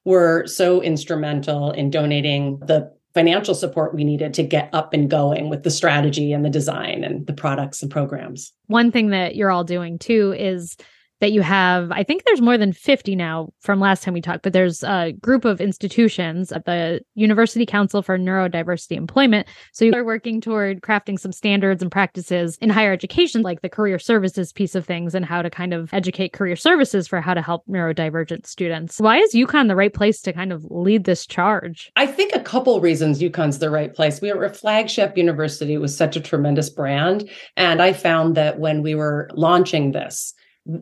were 0.10 0.48
so 0.48 0.82
instrumental 0.82 1.70
in 1.70 1.92
donating 1.92 2.58
the 2.62 2.92
financial 3.14 3.54
support 3.54 3.94
we 3.94 4.04
needed 4.04 4.34
to 4.34 4.42
get 4.42 4.68
up 4.74 4.92
and 4.92 5.08
going 5.08 5.50
with 5.50 5.62
the 5.62 5.70
strategy 5.70 6.34
and 6.34 6.44
the 6.44 6.50
design 6.50 7.04
and 7.04 7.28
the 7.28 7.34
products 7.34 7.84
and 7.84 7.92
programs. 7.92 8.52
One 8.66 8.92
thing 8.92 9.12
that 9.12 9.36
you're 9.36 9.52
all 9.52 9.64
doing 9.64 10.00
too 10.00 10.34
is 10.36 10.78
that 11.20 11.32
you 11.32 11.42
have 11.42 11.92
i 11.92 12.04
think 12.04 12.24
there's 12.26 12.42
more 12.42 12.58
than 12.58 12.74
50 12.74 13.16
now 13.16 13.50
from 13.60 13.80
last 13.80 14.04
time 14.04 14.14
we 14.14 14.22
talked 14.22 14.44
but 14.44 14.54
there's 14.54 14.84
a 14.84 15.14
group 15.22 15.46
of 15.46 15.62
institutions 15.62 16.52
at 16.52 16.66
the 16.66 17.02
university 17.16 17.66
council 17.66 18.02
for 18.02 18.18
neurodiversity 18.18 18.98
employment. 18.98 19.48
So 19.74 19.86
you 19.86 19.94
are 19.94 20.04
working 20.04 20.42
toward 20.42 20.82
crafting 20.82 21.20
some 21.20 21.32
standards 21.32 21.82
and 21.82 21.92
practices 21.92 22.58
in 22.62 22.70
higher 22.70 22.92
education 22.92 23.42
like 23.42 23.62
the 23.62 23.70
career 23.70 24.00
services 24.00 24.52
piece 24.52 24.76
of 24.76 24.86
things 24.86 25.16
and 25.16 25.26
how 25.26 25.42
to 25.42 25.50
kind 25.50 25.74
of 25.74 25.94
educate 25.94 26.34
career 26.34 26.56
services 26.56 27.08
for 27.08 27.22
how 27.22 27.34
to 27.34 27.42
help 27.42 27.66
neurodivergent 27.68 28.46
students. 28.46 29.00
Why 29.00 29.18
is 29.18 29.34
UConn 29.34 29.68
the 29.68 29.76
right 29.76 29.94
place 29.94 30.22
to 30.22 30.34
kind 30.34 30.52
of 30.52 30.66
lead 30.70 31.04
this 31.04 31.26
charge? 31.26 31.92
I 31.96 32.08
think 32.08 32.34
a 32.34 32.40
couple 32.40 32.80
reasons 32.82 33.20
UConn's 33.20 33.60
the 33.60 33.70
right 33.70 33.94
place. 33.94 34.22
We 34.22 34.32
were 34.34 34.46
a 34.46 34.54
flagship 34.54 35.18
university 35.18 35.78
with 35.78 35.92
such 35.92 36.16
a 36.16 36.22
tremendous 36.22 36.70
brand. 36.70 37.30
And 37.58 37.82
i 37.82 37.94
found 37.94 38.36
that 38.36 38.60
when 38.60 38.82
we 38.82 38.96
were 38.96 39.30
launching 39.34 39.92
this 39.92 40.34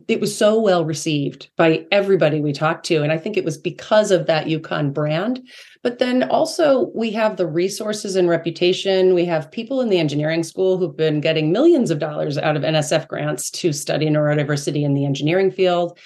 it 0.06 0.20
was 0.20 0.36
so 0.36 0.58
well 0.58 0.84
received 0.84 1.50
by 1.56 1.86
everybody 1.90 2.40
we 2.40 2.52
talked 2.52 2.84
to. 2.86 3.02
And 3.02 3.12
I 3.12 3.18
think 3.18 3.36
it 3.36 3.44
was 3.44 3.56
because 3.56 4.10
of 4.10 4.26
that 4.26 4.46
UConn 4.46 4.92
brand. 4.92 5.40
But 5.82 5.98
then 5.98 6.24
also, 6.24 6.90
we 6.94 7.10
have 7.12 7.36
the 7.36 7.46
resources 7.46 8.16
and 8.16 8.28
reputation. 8.28 9.14
We 9.14 9.24
have 9.26 9.50
people 9.50 9.80
in 9.80 9.88
the 9.88 9.98
engineering 9.98 10.42
school 10.42 10.76
who've 10.76 10.96
been 10.96 11.20
getting 11.20 11.52
millions 11.52 11.90
of 11.90 11.98
dollars 11.98 12.36
out 12.36 12.56
of 12.56 12.62
NSF 12.62 13.08
grants 13.08 13.50
to 13.52 13.72
study 13.72 14.06
neurodiversity 14.06 14.82
in 14.82 14.94
the 14.94 15.04
engineering 15.04 15.50
field. 15.50 15.98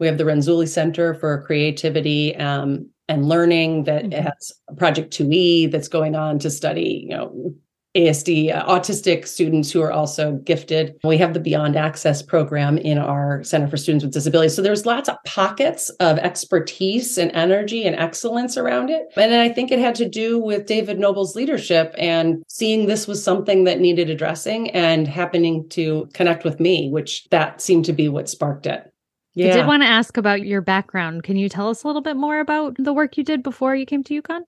We 0.00 0.06
have 0.06 0.18
the 0.18 0.24
Renzulli 0.24 0.68
Center 0.68 1.14
for 1.14 1.42
Creativity 1.42 2.34
um, 2.36 2.88
and 3.08 3.28
Learning 3.28 3.84
that 3.84 4.04
mm-hmm. 4.04 4.22
has 4.22 4.52
Project 4.76 5.16
2E 5.16 5.70
that's 5.70 5.88
going 5.88 6.14
on 6.14 6.38
to 6.40 6.50
study, 6.50 7.06
you 7.08 7.16
know, 7.16 7.54
ASD 7.96 8.54
uh, 8.54 8.66
autistic 8.66 9.26
students 9.26 9.70
who 9.70 9.80
are 9.80 9.90
also 9.90 10.32
gifted. 10.44 10.96
We 11.02 11.16
have 11.18 11.34
the 11.34 11.40
Beyond 11.40 11.76
Access 11.76 12.22
program 12.22 12.78
in 12.78 12.98
our 12.98 13.42
Center 13.42 13.66
for 13.66 13.76
Students 13.76 14.04
with 14.04 14.12
Disabilities. 14.12 14.54
So 14.54 14.62
there's 14.62 14.86
lots 14.86 15.08
of 15.08 15.16
pockets 15.24 15.88
of 16.00 16.18
expertise 16.18 17.16
and 17.16 17.30
energy 17.32 17.84
and 17.84 17.96
excellence 17.96 18.56
around 18.56 18.90
it. 18.90 19.06
And 19.16 19.34
I 19.34 19.48
think 19.48 19.72
it 19.72 19.78
had 19.78 19.94
to 19.96 20.08
do 20.08 20.38
with 20.38 20.66
David 20.66 20.98
Noble's 20.98 21.34
leadership 21.34 21.94
and 21.98 22.42
seeing 22.48 22.86
this 22.86 23.06
was 23.08 23.22
something 23.22 23.64
that 23.64 23.80
needed 23.80 24.10
addressing 24.10 24.70
and 24.70 25.08
happening 25.08 25.68
to 25.70 26.08
connect 26.12 26.44
with 26.44 26.60
me, 26.60 26.90
which 26.90 27.26
that 27.30 27.60
seemed 27.60 27.86
to 27.86 27.92
be 27.92 28.08
what 28.08 28.28
sparked 28.28 28.66
it. 28.66 28.92
Yeah. 29.34 29.52
I 29.52 29.56
did 29.58 29.66
want 29.66 29.82
to 29.82 29.88
ask 29.88 30.16
about 30.16 30.44
your 30.44 30.60
background. 30.60 31.22
Can 31.22 31.36
you 31.36 31.48
tell 31.48 31.68
us 31.70 31.84
a 31.84 31.86
little 31.86 32.02
bit 32.02 32.16
more 32.16 32.40
about 32.40 32.76
the 32.78 32.92
work 32.92 33.16
you 33.16 33.24
did 33.24 33.42
before 33.42 33.74
you 33.74 33.86
came 33.86 34.02
to 34.04 34.20
UConn? 34.20 34.40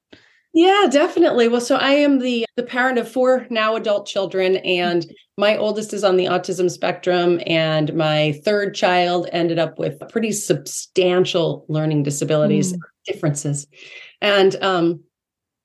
Yeah, 0.52 0.88
definitely. 0.90 1.46
Well, 1.48 1.60
so 1.60 1.76
I 1.76 1.92
am 1.92 2.18
the 2.18 2.44
the 2.56 2.64
parent 2.64 2.98
of 2.98 3.10
four 3.10 3.46
now 3.50 3.76
adult 3.76 4.06
children 4.06 4.56
and 4.58 5.06
my 5.38 5.56
oldest 5.56 5.92
is 5.92 6.02
on 6.02 6.16
the 6.16 6.24
autism 6.26 6.68
spectrum 6.70 7.40
and 7.46 7.94
my 7.94 8.32
third 8.44 8.74
child 8.74 9.28
ended 9.32 9.58
up 9.58 9.78
with 9.78 10.02
pretty 10.10 10.32
substantial 10.32 11.64
learning 11.68 12.02
disabilities 12.02 12.72
mm. 12.72 12.78
differences. 13.06 13.66
And 14.20 14.56
um 14.62 15.00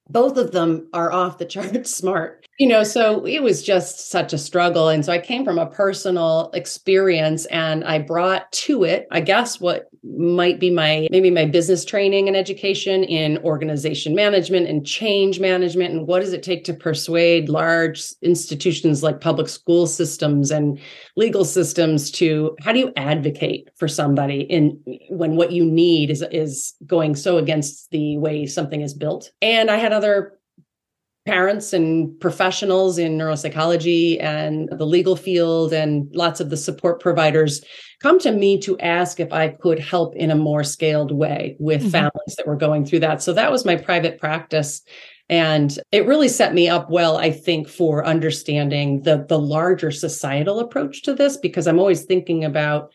both 0.07 0.37
of 0.37 0.51
them 0.51 0.87
are 0.93 1.11
off 1.11 1.39
the 1.39 1.45
charts 1.47 1.95
smart. 1.95 2.44
You 2.57 2.67
know, 2.67 2.83
so 2.83 3.25
it 3.25 3.43
was 3.43 3.61
just 3.61 4.09
such 4.09 4.31
a 4.31 4.37
struggle. 4.37 4.87
And 4.87 5.03
so 5.03 5.11
I 5.11 5.19
came 5.19 5.43
from 5.43 5.59
a 5.59 5.65
personal 5.65 6.51
experience 6.53 7.45
and 7.47 7.83
I 7.83 7.99
brought 7.99 8.49
to 8.53 8.85
it, 8.85 9.07
I 9.11 9.19
guess, 9.19 9.59
what 9.59 9.89
might 10.03 10.57
be 10.57 10.69
my 10.69 11.07
maybe 11.11 11.31
my 11.31 11.45
business 11.45 11.83
training 11.83 12.27
and 12.29 12.37
education 12.37 13.03
in 13.03 13.39
organization 13.39 14.15
management 14.15 14.67
and 14.67 14.85
change 14.85 15.41
management. 15.41 15.93
And 15.93 16.07
what 16.07 16.21
does 16.21 16.31
it 16.31 16.43
take 16.43 16.63
to 16.65 16.73
persuade 16.73 17.49
large 17.49 18.05
institutions 18.21 19.03
like 19.03 19.19
public 19.19 19.49
school 19.49 19.85
systems 19.85 20.49
and 20.49 20.79
legal 21.17 21.43
systems 21.43 22.09
to 22.11 22.55
how 22.61 22.71
do 22.71 22.79
you 22.79 22.93
advocate 22.95 23.69
for 23.75 23.89
somebody 23.89 24.41
in 24.41 24.81
when 25.09 25.35
what 25.35 25.51
you 25.51 25.65
need 25.65 26.09
is 26.09 26.23
is 26.31 26.73
going 26.85 27.15
so 27.15 27.37
against 27.37 27.89
the 27.91 28.17
way 28.17 28.45
something 28.45 28.79
is 28.79 28.93
built? 28.93 29.31
And 29.41 29.69
I 29.69 29.75
had 29.75 29.91
other 29.91 30.39
parents 31.25 31.73
and 31.73 32.19
professionals 32.19 32.97
in 32.97 33.17
neuropsychology 33.17 34.21
and 34.21 34.69
the 34.71 34.85
legal 34.85 35.15
field 35.15 35.73
and 35.73 36.07
lots 36.13 36.39
of 36.39 36.49
the 36.49 36.57
support 36.57 36.99
providers 36.99 37.63
come 38.01 38.19
to 38.19 38.31
me 38.31 38.59
to 38.59 38.77
ask 38.79 39.19
if 39.19 39.33
I 39.33 39.49
could 39.49 39.79
help 39.79 40.15
in 40.15 40.29
a 40.29 40.35
more 40.35 40.63
scaled 40.63 41.11
way 41.11 41.55
with 41.59 41.81
mm-hmm. 41.81 41.89
families 41.89 42.35
that 42.37 42.45
were 42.45 42.55
going 42.55 42.85
through 42.85 42.99
that. 42.99 43.23
So 43.23 43.33
that 43.33 43.51
was 43.51 43.65
my 43.65 43.75
private 43.75 44.19
practice. 44.19 44.81
And 45.27 45.79
it 45.91 46.05
really 46.05 46.27
set 46.27 46.53
me 46.53 46.69
up 46.69 46.91
well, 46.91 47.17
I 47.17 47.31
think, 47.31 47.67
for 47.67 48.05
understanding 48.05 49.01
the, 49.01 49.25
the 49.27 49.39
larger 49.39 49.89
societal 49.89 50.59
approach 50.59 51.01
to 51.03 51.15
this, 51.15 51.37
because 51.37 51.65
I'm 51.65 51.79
always 51.79 52.03
thinking 52.03 52.45
about 52.45 52.93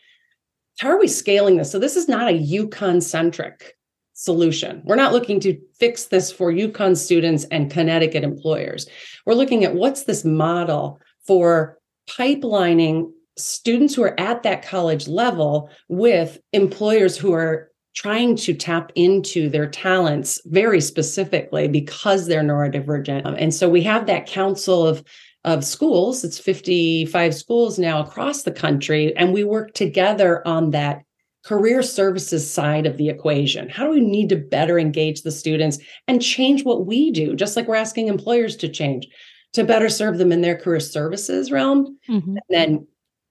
how 0.79 0.87
are 0.87 0.99
we 0.99 1.09
scaling 1.09 1.57
this? 1.57 1.69
So 1.69 1.79
this 1.79 1.97
is 1.97 2.07
not 2.07 2.29
a 2.29 2.39
UConn 2.39 3.03
centric 3.03 3.75
solution. 4.21 4.83
We're 4.85 4.95
not 4.95 5.13
looking 5.13 5.39
to 5.39 5.59
fix 5.79 6.05
this 6.05 6.31
for 6.31 6.51
UConn 6.51 6.95
students 6.95 7.45
and 7.45 7.71
Connecticut 7.71 8.23
employers. 8.23 8.87
We're 9.25 9.33
looking 9.33 9.63
at 9.63 9.73
what's 9.73 10.03
this 10.03 10.23
model 10.23 10.99
for 11.25 11.79
pipelining 12.07 13.11
students 13.35 13.95
who 13.95 14.03
are 14.03 14.19
at 14.19 14.43
that 14.43 14.63
college 14.63 15.07
level 15.07 15.71
with 15.89 16.37
employers 16.53 17.17
who 17.17 17.33
are 17.33 17.71
trying 17.95 18.35
to 18.35 18.53
tap 18.53 18.91
into 18.93 19.49
their 19.49 19.67
talents 19.67 20.39
very 20.45 20.81
specifically 20.81 21.67
because 21.67 22.27
they're 22.27 22.43
neurodivergent. 22.43 23.25
Um, 23.25 23.35
and 23.39 23.51
so 23.51 23.67
we 23.67 23.81
have 23.83 24.05
that 24.05 24.27
council 24.27 24.85
of 24.85 25.03
of 25.43 25.65
schools. 25.65 26.23
It's 26.23 26.37
55 26.37 27.33
schools 27.33 27.79
now 27.79 28.03
across 28.03 28.43
the 28.43 28.51
country. 28.51 29.17
And 29.17 29.33
we 29.33 29.43
work 29.43 29.73
together 29.73 30.47
on 30.47 30.69
that 30.69 31.01
career 31.43 31.81
services 31.81 32.51
side 32.51 32.85
of 32.85 32.97
the 32.97 33.09
equation. 33.09 33.69
How 33.69 33.85
do 33.85 33.91
we 33.91 33.99
need 33.99 34.29
to 34.29 34.35
better 34.35 34.77
engage 34.77 35.23
the 35.23 35.31
students 35.31 35.79
and 36.07 36.21
change 36.21 36.63
what 36.63 36.85
we 36.85 37.11
do, 37.11 37.35
just 37.35 37.55
like 37.55 37.67
we're 37.67 37.75
asking 37.75 38.07
employers 38.07 38.55
to 38.57 38.69
change 38.69 39.07
to 39.53 39.63
better 39.63 39.89
serve 39.89 40.17
them 40.17 40.31
in 40.31 40.41
their 40.41 40.55
career 40.55 40.79
services 40.79 41.51
realm? 41.51 41.97
Mm-hmm. 42.07 42.37
And 42.37 42.39
then, 42.49 42.87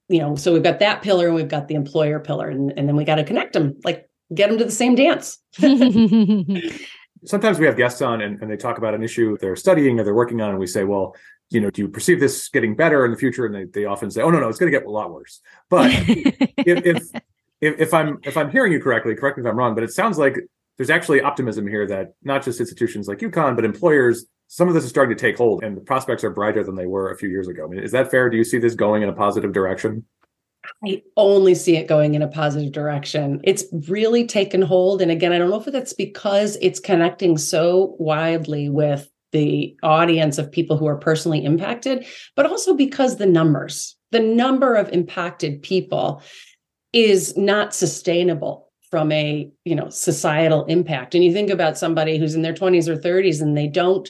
you 0.09 0.19
know, 0.19 0.35
so 0.35 0.53
we've 0.53 0.63
got 0.63 0.79
that 0.79 1.01
pillar 1.01 1.27
and 1.27 1.35
we've 1.35 1.47
got 1.47 1.67
the 1.67 1.75
employer 1.75 2.19
pillar, 2.19 2.49
and, 2.49 2.73
and 2.75 2.87
then 2.87 2.95
we 2.95 3.05
got 3.05 3.15
to 3.15 3.23
connect 3.23 3.53
them, 3.53 3.77
like 3.83 4.09
get 4.33 4.49
them 4.49 4.57
to 4.57 4.65
the 4.65 4.71
same 4.71 4.95
dance. 4.95 5.39
Sometimes 7.23 7.59
we 7.59 7.67
have 7.67 7.77
guests 7.77 8.01
on 8.01 8.21
and, 8.21 8.41
and 8.41 8.49
they 8.49 8.57
talk 8.57 8.79
about 8.79 8.95
an 8.95 9.03
issue 9.03 9.37
they're 9.39 9.55
studying 9.55 9.99
or 9.99 10.03
they're 10.03 10.13
working 10.13 10.41
on, 10.41 10.49
and 10.49 10.59
we 10.59 10.67
say, 10.67 10.83
well, 10.83 11.15
you 11.49 11.59
know, 11.59 11.69
do 11.69 11.81
you 11.81 11.87
perceive 11.87 12.19
this 12.19 12.49
getting 12.49 12.75
better 12.75 13.05
in 13.05 13.11
the 13.11 13.17
future? 13.17 13.45
And 13.45 13.53
they, 13.53 13.65
they 13.65 13.85
often 13.85 14.09
say, 14.09 14.21
oh, 14.21 14.29
no, 14.29 14.39
no, 14.39 14.47
it's 14.47 14.57
going 14.57 14.71
to 14.71 14.77
get 14.77 14.87
a 14.87 14.89
lot 14.89 15.11
worse. 15.11 15.41
But 15.69 15.91
if, 16.07 16.85
if 16.85 17.21
if, 17.61 17.79
if 17.79 17.93
I'm 17.93 18.19
if 18.23 18.35
I'm 18.35 18.51
hearing 18.51 18.73
you 18.73 18.81
correctly, 18.81 19.15
correct 19.15 19.37
me 19.37 19.43
if 19.43 19.49
I'm 19.49 19.55
wrong, 19.55 19.75
but 19.75 19.83
it 19.83 19.91
sounds 19.91 20.17
like 20.17 20.37
there's 20.77 20.89
actually 20.89 21.21
optimism 21.21 21.67
here 21.67 21.87
that 21.87 22.13
not 22.23 22.43
just 22.43 22.59
institutions 22.59 23.07
like 23.07 23.19
UConn, 23.19 23.55
but 23.55 23.63
employers, 23.63 24.25
some 24.47 24.67
of 24.67 24.73
this 24.73 24.83
is 24.83 24.89
starting 24.89 25.15
to 25.15 25.21
take 25.21 25.37
hold, 25.37 25.63
and 25.63 25.77
the 25.77 25.81
prospects 25.81 26.23
are 26.23 26.31
brighter 26.31 26.63
than 26.63 26.75
they 26.75 26.87
were 26.87 27.11
a 27.11 27.17
few 27.17 27.29
years 27.29 27.47
ago. 27.47 27.65
I 27.65 27.67
mean, 27.67 27.83
is 27.83 27.91
that 27.91 28.09
fair? 28.09 28.29
Do 28.29 28.37
you 28.37 28.43
see 28.43 28.57
this 28.57 28.73
going 28.73 29.03
in 29.03 29.09
a 29.09 29.13
positive 29.13 29.53
direction? 29.53 30.05
I 30.85 31.01
only 31.17 31.55
see 31.55 31.77
it 31.77 31.87
going 31.87 32.15
in 32.15 32.21
a 32.21 32.27
positive 32.27 32.71
direction. 32.71 33.41
It's 33.43 33.63
really 33.87 34.25
taken 34.27 34.61
hold. 34.61 35.01
And 35.01 35.11
again, 35.11 35.31
I 35.33 35.39
don't 35.39 35.49
know 35.49 35.59
if 35.59 35.65
that's 35.65 35.93
because 35.93 36.57
it's 36.61 36.79
connecting 36.79 37.37
so 37.37 37.95
widely 37.97 38.69
with 38.69 39.09
the 39.31 39.75
audience 39.81 40.37
of 40.37 40.51
people 40.51 40.77
who 40.77 40.87
are 40.87 40.97
personally 40.97 41.43
impacted, 41.43 42.05
but 42.35 42.45
also 42.45 42.75
because 42.75 43.17
the 43.17 43.25
numbers, 43.25 43.95
the 44.11 44.19
number 44.19 44.75
of 44.75 44.89
impacted 44.89 45.63
people 45.63 46.21
is 46.93 47.35
not 47.37 47.73
sustainable 47.73 48.69
from 48.89 49.11
a 49.11 49.49
you 49.63 49.75
know 49.75 49.89
societal 49.89 50.65
impact. 50.65 51.15
And 51.15 51.23
you 51.23 51.33
think 51.33 51.49
about 51.49 51.77
somebody 51.77 52.17
who's 52.17 52.35
in 52.35 52.41
their 52.41 52.53
20s 52.53 52.87
or 52.87 52.97
30s 52.97 53.41
and 53.41 53.57
they 53.57 53.67
don't 53.67 54.09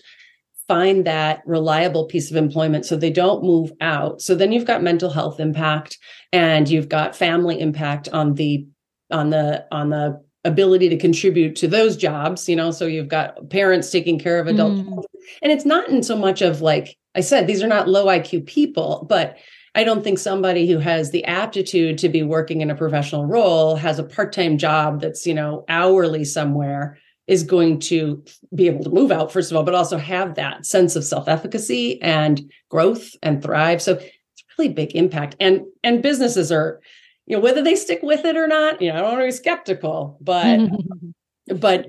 find 0.68 1.06
that 1.06 1.42
reliable 1.46 2.06
piece 2.06 2.32
of 2.32 2.38
employment 2.38 2.86
so 2.86 2.96
they 2.96 3.10
don't 3.10 3.44
move 3.44 3.72
out. 3.82 4.22
So 4.22 4.36
then 4.36 4.52
you've 4.52 4.66
got 4.66 4.82
mental 4.82 5.10
health 5.10 5.40
impact 5.40 5.98
and 6.32 6.70
you've 6.70 6.90
got 6.90 7.16
family 7.16 7.60
impact 7.60 8.10
on 8.10 8.36
the 8.36 8.66
on 9.12 9.30
the 9.30 9.66
on 9.72 9.90
the 9.90 10.22
ability 10.44 10.90
to 10.90 10.98
contribute 10.98 11.56
to 11.56 11.68
those 11.68 11.96
jobs 11.96 12.50
you 12.50 12.56
know 12.56 12.72
so 12.72 12.88
you've 12.88 13.08
got 13.08 13.50
parents 13.52 13.92
taking 13.92 14.18
care 14.18 14.40
of 14.40 14.48
adults 14.48 14.82
mm. 14.82 15.04
and 15.44 15.52
it's 15.52 15.66
not 15.66 15.88
in 15.90 16.02
so 16.02 16.18
much 16.18 16.42
of 16.42 16.62
like 16.62 16.98
i 17.14 17.22
said 17.22 17.46
these 17.46 17.62
are 17.62 17.68
not 17.68 17.88
low 17.88 18.08
iq 18.08 18.44
people 18.48 19.06
but 19.08 19.38
I 19.74 19.84
don't 19.84 20.04
think 20.04 20.20
somebody 20.20 20.68
who 20.68 20.80
has 20.80 21.12
the 21.12 21.24
aptitude 21.26 21.98
to 22.00 22.10
be 22.10 22.24
working 22.24 22.62
in 22.62 22.70
a 22.70 22.76
professional 22.76 23.26
role 23.26 23.76
has 23.78 24.00
a 24.00 24.04
part-time 24.04 24.58
job 24.58 25.02
that's, 25.02 25.26
you 25.26 25.34
know, 25.34 25.64
hourly 25.70 26.26
somewhere 26.26 26.98
is 27.28 27.44
going 27.44 27.80
to 27.80 28.22
be 28.54 28.68
able 28.68 28.84
to 28.84 28.90
move 28.90 29.12
out 29.12 29.32
first 29.32 29.50
of 29.50 29.56
all, 29.56 29.64
but 29.64 29.76
also 29.76 29.98
have 29.98 30.36
that 30.36 30.66
sense 30.66 30.98
of 30.98 31.06
self-efficacy 31.06 32.02
and 32.02 32.52
growth 32.70 33.12
and 33.24 33.42
thrive. 33.42 33.82
So 33.82 33.94
it's 33.94 34.44
really 34.58 34.74
big 34.74 34.96
impact. 34.96 35.38
And 35.40 35.62
and 35.84 36.04
businesses 36.04 36.52
are, 36.52 36.82
you 37.26 37.38
know, 37.38 37.42
whether 37.42 37.62
they 37.62 37.76
stick 37.76 38.02
with 38.04 38.26
it 38.26 38.36
or 38.36 38.48
not, 38.48 38.82
you 38.82 38.90
know, 38.90 38.96
I 38.96 39.02
don't 39.02 39.12
want 39.12 39.22
to 39.22 39.28
be 39.28 39.32
skeptical, 39.32 40.18
but 40.20 40.60
but 41.56 41.88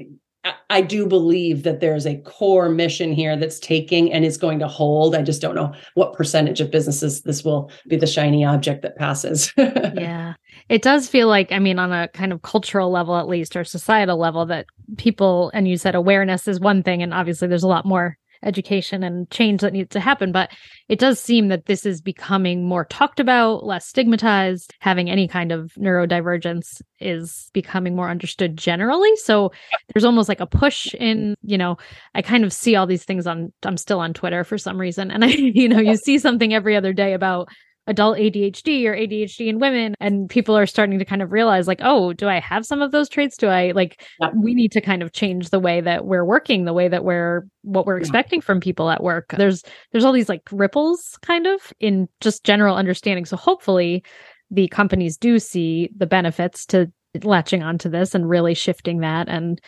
I 0.71 0.81
do 0.81 1.07
believe 1.07 1.63
that 1.63 1.81
there's 1.81 2.07
a 2.07 2.17
core 2.17 2.69
mission 2.69 3.13
here 3.13 3.37
that's 3.37 3.61
taking 3.61 4.13
and 4.13 4.25
is 4.25 4.37
going 4.37 4.59
to 4.59 4.67
hold. 4.67 5.15
I 5.15 5.23
just 5.23 5.41
don't 5.41 5.55
know 5.55 5.73
what 5.95 6.15
percentage 6.15 6.61
of 6.61 6.71
businesses 6.71 7.23
this 7.23 7.45
will 7.45 7.71
be 7.87 7.97
the 7.97 8.07
shiny 8.07 8.45
object 8.45 8.83
that 8.83 8.97
passes. 8.97 9.53
yeah. 9.59 10.35
It 10.69 10.83
does 10.83 11.09
feel 11.09 11.29
like, 11.29 11.53
I 11.53 11.59
mean, 11.59 11.79
on 11.79 11.93
a 11.93 12.09
kind 12.09 12.33
of 12.33 12.43
cultural 12.43 12.91
level, 12.91 13.17
at 13.17 13.29
least, 13.29 13.55
or 13.55 13.65
societal 13.65 14.17
level, 14.17 14.47
that 14.47 14.67
people, 14.97 15.51
and 15.55 15.69
you 15.69 15.77
said 15.77 15.95
awareness 15.95 16.49
is 16.49 16.59
one 16.59 16.83
thing. 16.83 17.03
And 17.03 17.15
obviously, 17.15 17.47
there's 17.47 17.63
a 17.63 17.69
lot 17.69 17.85
more 17.85 18.19
education 18.43 19.03
and 19.03 19.31
change 19.31 19.61
that 19.61 19.73
needs 19.73 19.91
to 19.91 20.01
happen. 20.01 20.33
But 20.33 20.51
it 20.89 20.99
does 20.99 21.21
seem 21.21 21.49
that 21.49 21.67
this 21.67 21.87
is 21.87 22.01
becoming 22.01 22.67
more 22.67 22.85
talked 22.85 23.21
about, 23.21 23.65
less 23.65 23.87
stigmatized. 23.87 24.75
Having 24.81 25.11
any 25.11 25.29
kind 25.29 25.53
of 25.53 25.73
neurodivergence 25.79 26.83
is 27.01 27.51
becoming 27.53 27.97
more 27.97 28.11
understood 28.11 28.57
generally. 28.57 29.15
So 29.17 29.53
there's 29.93 30.05
almost 30.05 30.29
like 30.29 30.41
a 30.41 30.47
push 30.47 30.95
in, 30.95 31.35
you 31.43 31.59
know, 31.59 31.77
I 32.15 32.23
kind 32.23 32.45
of 32.45 32.53
see 32.53 32.77
all 32.77 32.87
these 32.87 33.05
things 33.05 33.27
on, 33.27 33.53
I'm 33.63 33.77
still 33.77 34.01
on 34.01 34.15
Twitter 34.15 34.45
for 34.45 34.59
some 34.59 34.81
reason. 34.81 35.11
And 35.11 35.25
I, 35.25 35.29
you 35.29 35.69
know, 35.69 35.81
you 35.81 35.97
see 35.97 36.19
something 36.19 36.55
every 36.55 36.77
other 36.77 36.93
day 36.93 37.13
about 37.15 37.49
adult 37.87 38.17
ADHD 38.17 38.85
or 38.87 38.95
ADHD 38.95 39.49
in 39.49 39.59
women 39.59 39.95
and 39.99 40.31
people 40.31 40.57
are 40.57 40.67
starting 40.67 40.99
to 40.99 41.05
kind 41.05 41.21
of 41.21 41.33
realize 41.33 41.67
like 41.67 41.81
oh 41.83 42.13
do 42.13 42.29
I 42.29 42.39
have 42.39 42.65
some 42.65 42.81
of 42.81 42.93
those 42.93 43.09
traits 43.09 43.37
do 43.37 43.49
I 43.49 43.73
like 43.73 44.05
yeah. 44.21 44.31
we 44.37 44.55
need 44.55 44.71
to 44.73 44.81
kind 44.81 45.03
of 45.03 45.13
change 45.13 45.51
the 45.51 45.59
way 45.59 45.81
that 45.81 46.05
we're 46.05 46.25
working 46.25 46.65
the 46.65 46.73
way 46.73 46.87
that 46.87 47.05
we're 47.05 47.45
what 47.63 47.85
we're 47.85 47.97
yeah. 47.97 48.03
expecting 48.03 48.41
from 48.41 48.61
people 48.61 48.89
at 48.89 49.03
work 49.03 49.35
there's 49.37 49.65
there's 49.91 50.05
all 50.05 50.13
these 50.13 50.29
like 50.29 50.43
ripples 50.53 51.19
kind 51.23 51.47
of 51.47 51.73
in 51.81 52.09
just 52.21 52.45
general 52.45 52.77
understanding 52.77 53.25
so 53.25 53.37
hopefully 53.37 54.05
the 54.51 54.69
companies 54.69 55.17
do 55.17 55.41
see 55.41 55.91
the 55.97 56.07
benefits 56.07 56.65
to 56.67 56.91
latching 57.25 57.63
onto 57.63 57.89
this 57.89 58.15
and 58.15 58.29
really 58.29 58.55
shifting 58.55 59.01
that 59.01 59.29
and 59.29 59.61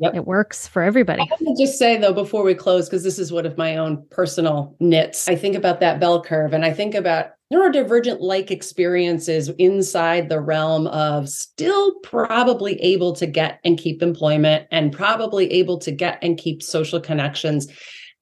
Yep. 0.00 0.14
It 0.14 0.26
works 0.26 0.66
for 0.66 0.82
everybody. 0.82 1.20
I 1.20 1.26
want 1.40 1.56
to 1.56 1.62
just 1.62 1.78
say 1.78 1.98
though, 1.98 2.14
before 2.14 2.42
we 2.42 2.54
close, 2.54 2.88
because 2.88 3.04
this 3.04 3.18
is 3.18 3.30
one 3.30 3.44
of 3.44 3.58
my 3.58 3.76
own 3.76 4.04
personal 4.10 4.74
nits, 4.80 5.28
I 5.28 5.36
think 5.36 5.54
about 5.54 5.80
that 5.80 6.00
bell 6.00 6.22
curve 6.22 6.54
and 6.54 6.64
I 6.64 6.72
think 6.72 6.94
about 6.94 7.32
neurodivergent 7.52 8.18
like 8.20 8.50
experiences 8.50 9.50
inside 9.58 10.28
the 10.28 10.40
realm 10.40 10.86
of 10.86 11.28
still 11.28 11.94
probably 12.00 12.80
able 12.80 13.12
to 13.16 13.26
get 13.26 13.60
and 13.64 13.76
keep 13.76 14.02
employment 14.02 14.66
and 14.70 14.92
probably 14.92 15.52
able 15.52 15.78
to 15.78 15.90
get 15.90 16.18
and 16.22 16.38
keep 16.38 16.62
social 16.62 17.00
connections 17.00 17.68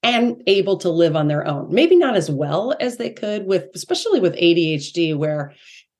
and 0.03 0.43
able 0.47 0.79
to 0.79 0.89
live 0.89 1.15
on 1.15 1.29
their 1.29 1.47
own. 1.47 1.73
Maybe 1.73 1.97
not 1.97 2.17
as 2.17 2.31
well 2.31 2.75
as 2.81 2.97
they 2.97 3.11
could 3.11 3.47
with, 3.47 3.67
especially 3.75 4.21
with 4.21 4.35
ADHD, 4.35 5.17
where 5.17 5.55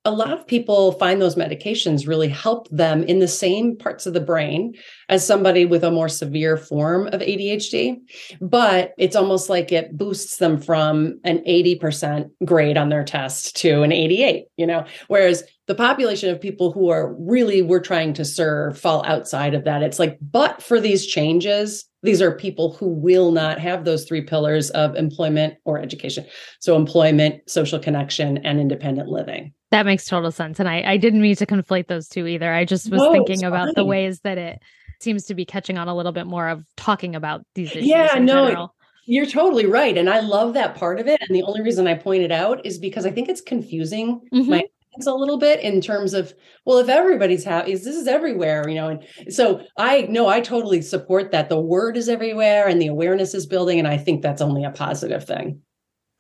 a 0.09 0.11
lot 0.11 0.33
of 0.33 0.47
people 0.47 0.93
find 0.93 1.21
those 1.21 1.35
medications 1.35 2.09
really 2.09 2.31
help 2.31 2.67
them 2.71 3.03
in 3.03 3.19
the 3.19 3.29
same 3.29 3.77
parts 3.77 4.07
of 4.07 4.15
the 4.15 4.21
brain 4.21 4.75
as 5.11 5.27
somebody 5.27 5.67
with 5.67 5.85
a 5.85 5.91
more 5.91 6.09
severe 6.09 6.57
form 6.57 7.09
of 7.09 7.21
ADHD. 7.21 7.99
But 8.41 8.95
it's 8.97 9.15
almost 9.15 9.51
like 9.51 9.71
it 9.71 9.99
boosts 9.99 10.39
them 10.39 10.63
from 10.63 11.21
an 11.25 11.41
80% 11.47 12.31
grade 12.47 12.79
on 12.79 12.89
their 12.89 13.05
test 13.05 13.55
to 13.57 13.83
an 13.83 13.93
88, 13.93 14.47
you 14.57 14.67
know, 14.67 14.87
whereas 15.09 15.45
the 15.69 15.75
population 15.75 16.31
of 16.31 16.41
people 16.41 16.73
who 16.73 16.89
are 16.89 17.15
really 17.15 17.63
we're 17.63 17.79
trying 17.79 18.15
to 18.15 18.25
serve 18.25 18.79
fall 18.79 19.05
outside 19.07 19.55
of 19.55 19.65
that. 19.65 19.83
It's 19.83 19.99
like, 19.99 20.19
but 20.21 20.63
for 20.63 20.81
these 20.81 21.07
changes, 21.07 21.85
these 22.03 22.23
are 22.23 22.33
people 22.35 22.73
who 22.73 22.89
will 22.89 23.31
not 23.31 23.59
have 23.61 23.85
those 23.85 24.05
three 24.05 24.23
pillars 24.23 24.71
of 24.71 24.97
employment 24.97 25.55
or 25.65 25.79
education. 25.79 26.25
So 26.59 26.75
employment, 26.75 27.49
social 27.51 27.79
connection, 27.79 28.39
and 28.39 28.59
independent 28.59 29.09
living. 29.09 29.53
That 29.71 29.85
makes 29.85 30.07
total 30.07 30.33
sense. 30.33 30.59
And 30.59 30.69
I, 30.69 30.83
I 30.93 30.97
didn't 30.97 31.21
mean 31.21 31.37
to 31.37 31.47
conflate 31.47 31.89
those 31.89 32.09
two 32.09 32.27
either. 32.27 32.51
I 32.53 32.65
just 32.65 32.91
was 32.91 33.03
No, 33.03 33.13
thinking 33.13 33.45
about 33.45 33.75
the 33.75 33.85
ways 33.85 34.21
that 34.21 34.39
it 34.39 34.61
seems 35.01 35.25
to 35.27 35.35
be 35.35 35.45
catching 35.45 35.77
on 35.77 35.87
a 35.87 35.95
little 35.95 36.13
bit 36.13 36.27
more 36.27 36.49
of 36.49 36.65
talking 36.77 37.15
about 37.15 37.43
these 37.55 37.71
issues. 37.71 37.89
Yeah, 37.89 38.15
no, 38.15 38.47
general. 38.47 38.75
You're 39.07 39.27
totally 39.27 39.67
right. 39.67 39.97
And 39.97 40.09
I 40.09 40.21
love 40.21 40.55
that 40.55 40.75
part 40.75 40.99
of 41.01 41.07
it. 41.07 41.21
And 41.21 41.37
the 41.37 41.43
only 41.43 41.61
reason 41.63 41.87
I 41.87 41.95
point 41.95 42.23
it 42.23 42.33
out 42.33 42.65
is 42.65 42.79
because 42.79 43.05
I 43.07 43.11
think 43.11 43.29
it's 43.29 43.41
confusing 43.41 44.21
Mhm. 44.33 44.47
my 44.49 44.65
a 45.07 45.15
little 45.15 45.39
bit 45.39 45.61
in 45.61 45.81
terms 45.81 46.15
of, 46.15 46.35
well, 46.65 46.79
if 46.79 46.89
everybody's 46.89 47.45
happy, 47.45 47.73
this 47.73 47.87
is 47.87 48.07
everywhere, 48.07 48.69
you 48.69 48.75
know. 48.75 48.89
And 48.89 49.33
so 49.33 49.63
I 49.77 50.03
no, 50.03 50.29
I 50.29 50.41
totally 50.41 50.83
support 50.83 51.31
that. 51.33 51.49
The 51.49 51.61
word 51.61 51.97
is 51.97 52.09
everywhere 52.09 52.67
and 52.67 52.81
the 52.81 52.89
awareness 52.89 53.35
is 53.35 53.47
building. 53.47 53.79
And 53.79 53.89
I 53.89 53.97
think 53.97 54.23
that's 54.23 54.43
only 54.43 54.65
a 54.65 54.71
positive 54.71 55.25
thing. 55.25 55.61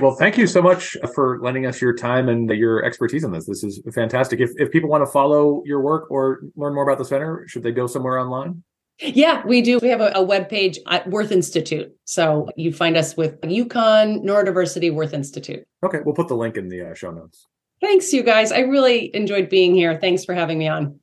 Well, 0.00 0.14
thank 0.14 0.38
you 0.38 0.46
so 0.46 0.62
much 0.62 0.96
for 1.12 1.40
lending 1.42 1.66
us 1.66 1.82
your 1.82 1.92
time 1.92 2.28
and 2.28 2.48
your 2.50 2.84
expertise 2.84 3.24
on 3.24 3.32
this. 3.32 3.46
This 3.46 3.64
is 3.64 3.82
fantastic. 3.92 4.38
If 4.40 4.50
if 4.56 4.70
people 4.70 4.88
want 4.88 5.04
to 5.04 5.10
follow 5.10 5.62
your 5.64 5.80
work 5.80 6.08
or 6.10 6.40
learn 6.56 6.74
more 6.74 6.84
about 6.84 6.98
the 6.98 7.04
center, 7.04 7.44
should 7.48 7.64
they 7.64 7.72
go 7.72 7.88
somewhere 7.88 8.18
online? 8.18 8.62
Yeah, 9.00 9.46
we 9.46 9.62
do. 9.62 9.78
We 9.80 9.88
have 9.88 10.00
a, 10.00 10.12
a 10.14 10.22
web 10.22 10.48
page 10.48 10.78
at 10.88 11.06
Werth 11.06 11.30
Institute. 11.30 11.92
So 12.04 12.48
you 12.56 12.72
find 12.72 12.96
us 12.96 13.16
with 13.16 13.40
UConn 13.42 14.24
Neurodiversity 14.24 14.92
Werth 14.92 15.12
Institute. 15.12 15.64
Okay, 15.84 15.98
we'll 16.04 16.16
put 16.16 16.26
the 16.28 16.36
link 16.36 16.56
in 16.56 16.68
the 16.68 16.90
uh, 16.90 16.94
show 16.94 17.12
notes. 17.12 17.46
Thanks, 17.80 18.12
you 18.12 18.22
guys. 18.22 18.50
I 18.50 18.60
really 18.60 19.14
enjoyed 19.14 19.48
being 19.48 19.74
here. 19.74 19.98
Thanks 20.00 20.24
for 20.24 20.34
having 20.34 20.58
me 20.58 20.68
on. 20.68 20.98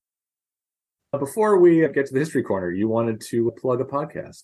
Before 1.17 1.59
we 1.59 1.87
get 1.93 2.05
to 2.07 2.13
the 2.13 2.19
history 2.19 2.43
corner, 2.43 2.71
you 2.71 2.89
wanted 2.89 3.21
to 3.29 3.51
plug 3.57 3.79
a 3.79 3.85
podcast. 3.85 4.43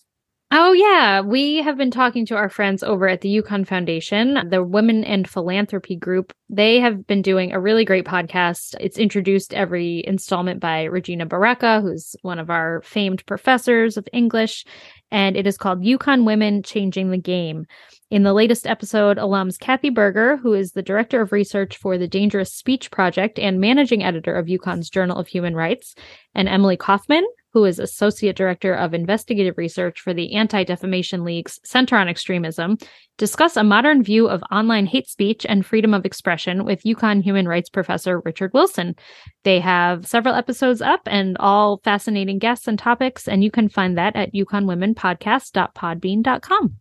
Oh, 0.54 0.74
yeah. 0.74 1.22
We 1.22 1.62
have 1.62 1.78
been 1.78 1.92
talking 1.92 2.26
to 2.26 2.36
our 2.36 2.50
friends 2.50 2.84
over 2.84 3.08
at 3.08 3.22
the 3.22 3.42
UConn 3.42 3.66
Foundation, 3.66 4.50
the 4.50 4.62
Women 4.62 5.06
and 5.06 5.30
Philanthropy 5.30 5.96
Group. 5.96 6.34
They 6.50 6.82
have 6.82 7.08
been 7.08 7.22
doing 7.22 7.54
a 7.54 7.60
really 7.60 7.86
great 7.86 8.04
podcast. 8.04 8.76
It's 8.82 8.98
introduced 8.98 9.54
every 9.54 10.04
installment 10.06 10.60
by 10.60 10.84
Regina 10.84 11.26
Barreca, 11.26 11.80
who's 11.80 12.18
one 12.24 12.38
of 12.38 12.50
our 12.50 12.82
famed 12.82 13.26
professors 13.26 13.96
of 13.96 14.10
English, 14.12 14.66
and 15.10 15.38
it 15.38 15.48
is 15.48 15.58
called 15.58 15.86
UConn 15.86 16.26
Women 16.26 16.64
Changing 16.64 17.12
the 17.12 17.18
Game. 17.18 17.66
In 18.10 18.24
the 18.24 18.34
latest 18.34 18.68
episode, 18.68 19.16
alums 19.16 19.58
Cathy 19.58 19.90
Buerger, 19.90 20.38
who 20.42 20.52
is 20.52 20.74
the 20.74 20.84
director 20.84 21.22
of 21.22 21.32
research 21.32 21.78
for 21.78 21.98
the 21.98 22.10
Dangerous 22.10 22.54
Speech 22.54 22.92
Project 22.92 23.40
and 23.40 23.62
managing 23.62 24.04
editor 24.04 24.36
of 24.36 24.48
UConn's 24.48 24.90
Journal 24.90 25.18
of 25.18 25.30
Human 25.30 25.56
Rights, 25.56 25.96
and 26.36 26.50
Emily 26.50 26.76
Kaufman, 26.76 27.26
who 27.54 27.66
is 27.66 27.80
Associate 27.80 28.36
Director 28.36 28.74
of 28.74 28.94
Investigative 28.94 29.58
Research 29.58 30.02
for 30.02 30.14
the 30.14 30.34
Anti 30.34 30.64
Defamation 30.64 31.24
League's 31.24 31.60
Center 31.64 31.96
on 31.98 32.08
Extremism, 32.08 32.78
discuss 33.18 33.58
a 33.58 33.64
modern 33.64 34.04
view 34.04 34.30
of 34.30 34.44
online 34.52 34.86
hate 34.86 35.08
speech 35.08 35.44
and 35.48 35.66
freedom 35.66 35.92
of 35.94 36.06
expression 36.06 36.66
with 36.66 36.84
UConn 36.84 37.24
human 37.24 37.48
rights 37.48 37.70
professor 37.70 38.20
Richard 38.22 38.52
Wilson. 38.54 38.96
They 39.44 39.60
have 39.60 40.08
several 40.08 40.36
episodes 40.36 40.82
up 40.82 41.02
and 41.06 41.38
all 41.40 41.82
fascinating 41.84 42.40
guests 42.40 42.68
and 42.68 42.80
topics, 42.80 43.28
and 43.28 43.44
you 43.44 43.52
can 43.52 43.68
find 43.70 43.98
that 43.98 44.16
at 44.16 44.34
uconnwomenpodcast.podbean.com. 44.34 46.76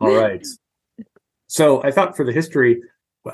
All 0.00 0.14
right. 0.14 0.46
So 1.46 1.82
I 1.82 1.90
thought 1.90 2.16
for 2.16 2.24
the 2.24 2.32
history, 2.32 2.80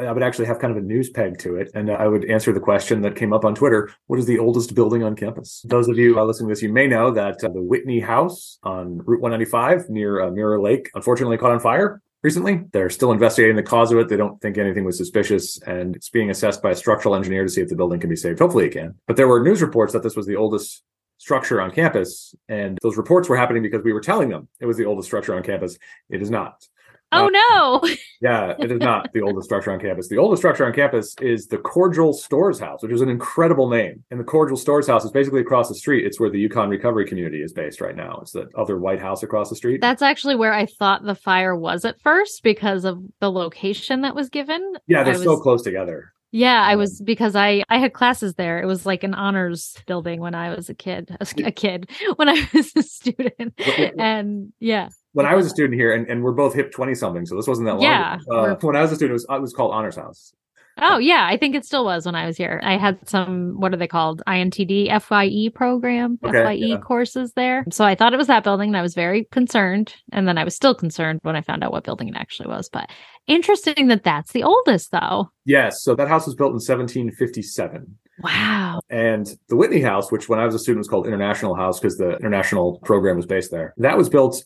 I 0.01 0.13
would 0.13 0.23
actually 0.23 0.47
have 0.47 0.59
kind 0.59 0.71
of 0.71 0.83
a 0.83 0.87
news 0.87 1.11
peg 1.11 1.39
to 1.39 1.57
it, 1.57 1.71
and 1.75 1.91
I 1.91 2.07
would 2.07 2.25
answer 2.31 2.53
the 2.53 2.61
question 2.61 3.03
that 3.03 3.17
came 3.17 3.33
up 3.33 3.45
on 3.45 3.55
Twitter: 3.55 3.91
What 4.07 4.19
is 4.19 4.27
the 4.27 4.39
oldest 4.39 4.75
building 4.75 5.03
on 5.03 5.17
campus? 5.17 5.65
Those 5.65 5.89
of 5.89 5.99
you 5.99 6.19
uh, 6.19 6.25
listening 6.25 6.49
to 6.49 6.53
this, 6.53 6.63
you 6.63 6.73
may 6.73 6.87
know 6.87 7.11
that 7.13 7.43
uh, 7.43 7.49
the 7.49 7.63
Whitney 7.63 8.01
House 8.01 8.59
on 8.63 8.99
Route 8.99 9.21
195 9.21 9.89
near 9.91 10.21
uh, 10.21 10.31
Mirror 10.31 10.61
Lake, 10.61 10.91
unfortunately, 10.95 11.39
caught 11.39 11.53
on 11.53 11.61
fire 11.61 12.01
recently. 12.23 12.63
They're 12.73 12.91
still 12.91 13.13
investigating 13.13 13.57
the 13.57 13.63
cause 13.63 13.93
of 13.93 13.99
it. 13.99 14.09
They 14.09 14.17
don't 14.17 14.41
think 14.41 14.59
anything 14.59 14.85
was 14.85 14.97
suspicious, 14.97 15.61
and 15.63 15.95
it's 15.95 16.09
being 16.09 16.31
assessed 16.31 16.63
by 16.63 16.71
a 16.71 16.77
structural 16.77 17.15
engineer 17.15 17.45
to 17.45 17.49
see 17.49 17.61
if 17.61 17.69
the 17.69 17.77
building 17.77 18.01
can 18.01 18.11
be 18.11 18.17
saved. 18.17 18.39
Hopefully, 18.39 18.67
it 18.67 18.73
can. 18.73 18.95
But 19.07 19.17
there 19.17 19.29
were 19.29 19.43
news 19.43 19.63
reports 19.63 19.93
that 19.93 20.03
this 20.03 20.17
was 20.17 20.27
the 20.27 20.37
oldest 20.37 20.83
structure 21.19 21.61
on 21.61 21.71
campus, 21.71 22.35
and 22.49 22.79
those 22.83 22.97
reports 22.97 23.29
were 23.29 23.37
happening 23.37 23.63
because 23.63 23.83
we 23.85 23.93
were 23.93 24.01
telling 24.01 24.29
them 24.29 24.49
it 24.61 24.67
was 24.67 24.77
the 24.77 24.87
oldest 24.87 25.07
structure 25.09 25.35
on 25.35 25.43
campus. 25.43 25.79
It 26.11 26.23
is 26.23 26.31
not. 26.31 26.67
Oh 27.15 27.27
uh, 27.27 27.31
no! 27.31 27.95
Yeah, 28.21 28.55
it 28.59 28.73
is 28.73 28.79
not 28.79 29.13
the 29.13 29.21
oldest 29.21 29.45
structure 29.45 29.71
on 29.71 29.79
campus. 29.79 30.09
The 30.09 30.17
oldest 30.17 30.41
structure 30.41 30.65
on 30.65 30.73
campus 30.73 31.15
is 31.21 31.47
the 31.47 31.59
Cordial 31.59 32.15
Storrs 32.15 32.59
House, 32.59 32.83
which 32.83 32.93
is 32.93 33.03
an 33.03 33.11
incredible 33.11 33.69
name. 33.69 34.03
And 34.11 34.19
the 34.19 34.25
Cordial 34.25 34.57
Storrs 34.57 34.87
House 34.87 35.05
is 35.05 35.11
basically 35.11 35.43
across 35.43 35.69
the 35.69 35.75
street. 35.75 36.07
It's 36.07 36.19
where 36.19 36.31
the 36.31 36.49
UConn 36.49 36.71
Recovery 36.71 37.07
Community 37.07 37.43
is 37.43 37.53
based 37.53 37.83
right 37.83 37.95
now. 37.95 38.21
It's 38.23 38.33
the 38.33 38.49
other 38.57 38.79
White 38.79 39.01
House 39.01 39.23
across 39.23 39.51
the 39.51 39.57
street. 39.57 39.83
That's 39.83 40.01
actually 40.01 40.37
where 40.37 40.55
I 40.55 40.65
thought 40.65 41.05
the 41.05 41.15
fire 41.15 41.55
was 41.55 41.85
at 41.85 42.01
first 42.01 42.43
because 42.43 42.87
of 42.87 43.03
the 43.21 43.31
location 43.31 44.01
that 44.03 44.15
was 44.15 44.31
given. 44.31 44.75
yeah, 44.87 45.03
they're 45.03 45.15
I 45.15 45.19
so 45.19 45.37
close 45.37 45.61
together. 45.61 46.15
Yeah, 46.35 46.63
I 46.63 46.75
was 46.75 47.01
because 47.01 47.37
I 47.37 47.63
I 47.69 47.79
had 47.79 47.93
classes 47.93 48.35
there. 48.35 48.61
It 48.61 48.67
was 48.67 48.85
like 48.85 49.05
an 49.05 49.15
honors 49.15 49.77
building 49.87 50.19
when 50.19 50.35
I 50.35 50.53
was 50.53 50.69
a 50.69 50.75
kid, 50.75 51.17
a 51.21 51.53
kid 51.53 51.89
when 52.17 52.29
I 52.29 52.49
was 52.53 52.73
a 52.75 52.83
student, 52.83 53.55
and 53.97 54.53
yeah, 54.59 54.89
When 55.15 55.27
I 55.27 55.35
was 55.35 55.47
a 55.47 55.51
student 55.51 55.75
here, 55.75 55.93
and, 55.95 56.07
and 56.09 56.23
we're 56.23 56.33
both 56.33 56.55
hip 56.55 56.71
20 56.71 56.95
something, 56.95 57.25
so 57.27 57.35
this 57.35 57.49
wasn't 57.49 57.67
that 57.67 57.75
long. 57.75 57.83
Yeah, 57.83 58.17
ago. 58.17 58.37
Uh, 58.37 58.57
when 58.61 58.77
I 58.77 58.83
was 58.83 58.93
a 58.93 58.97
student, 58.97 59.11
it 59.13 59.15
was, 59.15 59.27
it 59.31 59.41
was 59.41 59.53
called 59.53 59.73
Honors 59.73 59.97
House. 59.97 60.33
oh 60.79 60.99
yeah, 60.99 61.25
I 61.31 61.37
think 61.37 61.55
it 61.55 61.65
still 61.65 61.85
was 61.85 62.05
when 62.05 62.17
I 62.17 62.27
was 62.27 62.37
here. 62.37 62.61
I 62.65 62.77
had 62.77 63.09
some 63.09 63.61
what 63.61 63.73
are 63.73 63.77
they 63.77 63.87
called 63.87 64.23
INTD 64.27 64.89
FYE 65.01 65.51
program 65.55 66.19
Okay, 66.25 66.43
FYE 66.43 66.53
yeah. 66.55 66.79
courses 66.79 67.33
there. 67.37 67.65
So 67.71 67.85
I 67.85 67.95
thought 67.95 68.13
it 68.13 68.17
was 68.17 68.27
that 68.27 68.43
building, 68.43 68.71
and 68.71 68.77
I 68.77 68.83
was 68.83 68.95
very 68.95 69.25
concerned. 69.31 69.95
And 70.13 70.27
then 70.27 70.37
I 70.37 70.43
was 70.45 70.57
still 70.57 70.75
concerned 70.75 71.21
when 71.23 71.37
I 71.37 71.43
found 71.43 71.63
out 71.63 71.71
what 71.73 71.85
building 71.85 72.09
it 72.09 72.17
actually 72.17 72.49
was. 72.49 72.69
But 72.69 72.91
interesting 73.29 73.87
that 73.87 74.03
that's 74.03 74.33
the 74.33 74.43
oldest, 74.43 74.91
though. 74.91 75.31
Yes, 75.45 75.83
so 75.83 75.95
that 75.95 76.09
house 76.09 76.27
was 76.27 76.35
built 76.35 76.51
in 76.51 76.55
1757. 76.55 77.97
Wow. 78.23 78.81
And 78.91 79.27
the 79.49 79.57
Whitney 79.57 79.81
House, 79.81 80.13
which 80.13 80.29
when 80.29 80.39
I 80.39 80.45
was 80.47 80.55
a 80.55 80.59
student 80.59 80.79
was 80.79 80.89
called 80.89 81.07
International 81.07 81.55
House 81.57 81.81
because 81.81 81.97
the 81.97 82.17
international 82.19 82.79
program 82.85 83.17
was 83.17 83.27
based 83.27 83.51
there, 83.51 83.75
that 83.79 83.97
was 83.97 84.09
built 84.09 84.45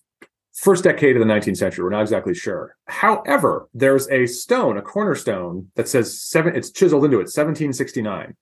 first 0.59 0.83
decade 0.83 1.16
of 1.16 1.21
the 1.21 1.33
19th 1.33 1.57
century. 1.57 1.85
We're 1.85 1.90
not 1.90 2.03
exactly 2.03 2.35
sure. 2.35 2.77
However, 2.87 3.68
there's 3.75 4.09
a 4.11 4.27
stone, 4.27 4.77
a 4.77 4.83
cornerstone 4.83 5.71
that 5.77 5.88
says 5.88 6.21
seven, 6.21 6.57
it's 6.57 6.73
chiseled 6.73 7.05
into 7.05 7.18
it, 7.18 7.31
1769. 7.31 8.37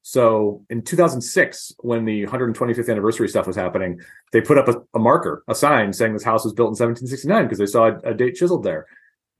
So 0.00 0.64
in 0.70 0.80
2006, 0.80 1.74
when 1.80 2.06
the 2.06 2.24
125th 2.24 2.88
anniversary 2.88 3.28
stuff 3.28 3.46
was 3.46 3.56
happening, 3.56 4.00
they 4.32 4.40
put 4.40 4.56
up 4.56 4.68
a, 4.68 4.76
a 4.94 4.98
marker, 4.98 5.44
a 5.46 5.54
sign 5.54 5.92
saying 5.92 6.14
this 6.14 6.24
house 6.24 6.44
was 6.44 6.54
built 6.54 6.68
in 6.68 6.86
1769 6.86 7.44
because 7.44 7.58
they 7.58 7.66
saw 7.66 7.88
a, 7.88 8.12
a 8.12 8.14
date 8.14 8.36
chiseled 8.36 8.64
there. 8.64 8.86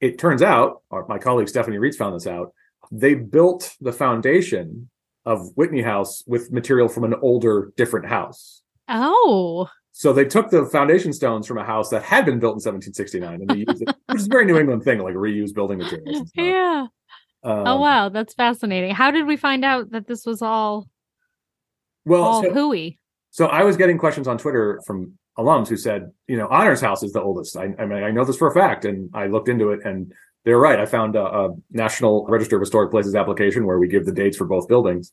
It 0.00 0.18
turns 0.18 0.42
out, 0.42 0.82
my 1.08 1.18
colleague 1.18 1.48
Stephanie 1.48 1.78
Reitz 1.78 1.96
found 1.96 2.14
this 2.14 2.26
out, 2.26 2.52
they 2.92 3.14
built 3.14 3.74
the 3.80 3.92
foundation 3.92 4.90
of 5.24 5.48
Whitney 5.56 5.82
House 5.82 6.22
with 6.26 6.52
material 6.52 6.88
from 6.88 7.04
an 7.04 7.14
older, 7.22 7.72
different 7.76 8.06
house. 8.06 8.62
Oh, 8.88 9.68
So 9.98 10.12
they 10.12 10.26
took 10.26 10.48
the 10.50 10.64
foundation 10.64 11.12
stones 11.12 11.44
from 11.44 11.58
a 11.58 11.64
house 11.64 11.88
that 11.88 12.04
had 12.04 12.24
been 12.24 12.38
built 12.38 12.52
in 12.52 12.72
1769 12.72 13.40
and 13.40 13.50
they 13.50 13.64
used 13.68 13.82
it, 13.82 13.96
which 14.06 14.20
is 14.20 14.26
a 14.26 14.30
very 14.30 14.44
New 14.44 14.56
England 14.56 14.84
thing, 14.84 15.00
like 15.00 15.14
reuse 15.14 15.52
building 15.52 15.78
materials. 15.78 16.30
yeah. 16.36 16.86
Um, 17.42 17.66
oh 17.66 17.80
wow, 17.80 18.08
that's 18.08 18.32
fascinating. 18.32 18.94
How 18.94 19.10
did 19.10 19.26
we 19.26 19.36
find 19.36 19.64
out 19.64 19.90
that 19.90 20.06
this 20.06 20.24
was 20.24 20.40
all 20.40 20.86
Well, 22.04 22.22
all 22.22 22.42
so, 22.44 22.54
hooey? 22.54 23.00
so 23.30 23.46
I 23.46 23.64
was 23.64 23.76
getting 23.76 23.98
questions 23.98 24.28
on 24.28 24.38
Twitter 24.38 24.80
from 24.86 25.18
alums 25.36 25.66
who 25.66 25.76
said, 25.76 26.12
you 26.28 26.36
know, 26.36 26.46
Honors 26.46 26.80
House 26.80 27.02
is 27.02 27.10
the 27.10 27.20
oldest. 27.20 27.56
I, 27.56 27.74
I 27.76 27.84
mean, 27.84 28.04
I 28.04 28.12
know 28.12 28.24
this 28.24 28.36
for 28.36 28.46
a 28.46 28.54
fact, 28.54 28.84
and 28.84 29.10
I 29.14 29.26
looked 29.26 29.48
into 29.48 29.70
it, 29.70 29.80
and 29.84 30.12
they're 30.44 30.60
right. 30.60 30.78
I 30.78 30.86
found 30.86 31.16
a, 31.16 31.24
a 31.24 31.48
National 31.72 32.24
Register 32.28 32.54
of 32.54 32.62
Historic 32.62 32.92
Places 32.92 33.16
application 33.16 33.66
where 33.66 33.80
we 33.80 33.88
give 33.88 34.06
the 34.06 34.12
dates 34.12 34.36
for 34.36 34.44
both 34.44 34.68
buildings. 34.68 35.10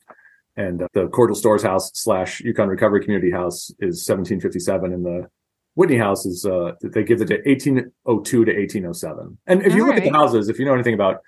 And 0.56 0.82
uh, 0.82 0.88
the 0.94 1.08
Cordial 1.08 1.34
Storrs 1.36 1.62
House 1.62 1.90
slash 1.94 2.40
UConn 2.42 2.68
Recovery 2.68 3.02
Community 3.04 3.30
House 3.30 3.70
is 3.80 4.06
1757, 4.08 4.92
and 4.92 5.04
the 5.04 5.28
Whitney 5.74 5.98
House 5.98 6.24
is 6.24 6.46
uh, 6.46 6.72
they 6.82 7.04
give 7.04 7.18
the 7.18 7.26
date 7.26 7.44
1802 7.44 8.44
to 8.46 8.52
1807. 8.52 9.38
And 9.46 9.62
if 9.62 9.74
you 9.74 9.82
All 9.82 9.88
look 9.88 9.96
at 9.98 10.04
the 10.04 10.10
houses, 10.10 10.48
if 10.48 10.58
you 10.58 10.64
know 10.64 10.72
anything 10.74 10.94
about 10.94 11.20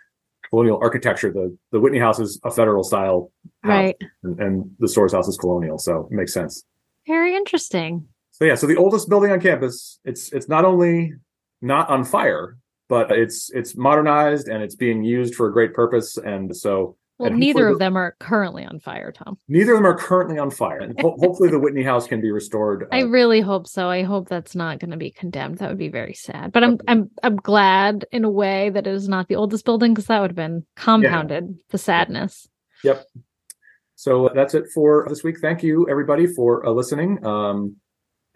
colonial 0.48 0.78
architecture, 0.80 1.30
the 1.32 1.56
the 1.72 1.80
Whitney 1.80 1.98
House 1.98 2.18
is 2.18 2.40
a 2.44 2.50
federal 2.50 2.82
style 2.82 3.30
house, 3.62 3.70
Right. 3.70 3.96
and, 4.22 4.40
and 4.40 4.70
the 4.78 4.88
Storrs 4.88 5.12
House 5.12 5.28
is 5.28 5.36
colonial, 5.36 5.78
so 5.78 6.08
it 6.10 6.14
makes 6.14 6.32
sense. 6.32 6.64
Very 7.06 7.34
interesting. 7.36 8.08
So 8.30 8.44
yeah, 8.46 8.54
so 8.54 8.66
the 8.66 8.76
oldest 8.76 9.08
building 9.10 9.30
on 9.32 9.40
campus, 9.40 10.00
it's 10.04 10.32
it's 10.32 10.48
not 10.48 10.64
only 10.64 11.12
not 11.60 11.90
on 11.90 12.04
fire, 12.04 12.56
but 12.88 13.10
it's 13.12 13.50
it's 13.50 13.76
modernized 13.76 14.48
and 14.48 14.62
it's 14.62 14.76
being 14.76 15.02
used 15.02 15.34
for 15.34 15.48
a 15.48 15.52
great 15.52 15.74
purpose. 15.74 16.16
And 16.16 16.56
so 16.56 16.96
Well, 17.18 17.32
neither 17.32 17.66
of 17.66 17.80
them 17.80 17.96
are 17.96 18.14
currently 18.20 18.64
on 18.64 18.78
fire, 18.78 19.10
Tom. 19.10 19.38
neither 19.48 19.72
of 19.72 19.78
them 19.78 19.86
are 19.86 19.96
currently 19.96 20.38
on 20.38 20.50
fire. 20.50 20.78
And 20.78 20.98
ho- 21.00 21.16
hopefully 21.18 21.50
the 21.50 21.58
Whitney 21.58 21.82
House 21.82 22.06
can 22.06 22.20
be 22.20 22.30
restored. 22.30 22.86
I 22.92 23.02
uh, 23.02 23.06
really 23.06 23.40
hope 23.40 23.66
so. 23.66 23.88
I 23.88 24.04
hope 24.04 24.28
that's 24.28 24.54
not 24.54 24.78
going 24.78 24.92
to 24.92 24.96
be 24.96 25.10
condemned. 25.10 25.58
That 25.58 25.68
would 25.68 25.78
be 25.78 25.88
very 25.88 26.14
sad. 26.14 26.52
But 26.52 26.62
I'm 26.62 26.78
I'm 26.86 27.10
I'm 27.22 27.36
glad 27.36 28.06
in 28.12 28.24
a 28.24 28.30
way 28.30 28.70
that 28.70 28.86
it 28.86 28.94
is 28.94 29.08
not 29.08 29.26
the 29.26 29.34
oldest 29.34 29.64
building 29.64 29.94
because 29.94 30.06
that 30.06 30.20
would 30.20 30.30
have 30.30 30.36
been 30.36 30.64
compounded 30.76 31.58
the 31.70 31.78
sadness. 31.78 32.48
Yep. 32.84 33.04
So 33.96 34.30
that's 34.32 34.54
it 34.54 34.66
for 34.72 35.06
this 35.08 35.24
week. 35.24 35.40
Thank 35.40 35.64
you, 35.64 35.88
everybody, 35.90 36.28
for 36.28 36.64
uh, 36.64 36.70
listening. 36.70 37.24
Um, 37.26 37.76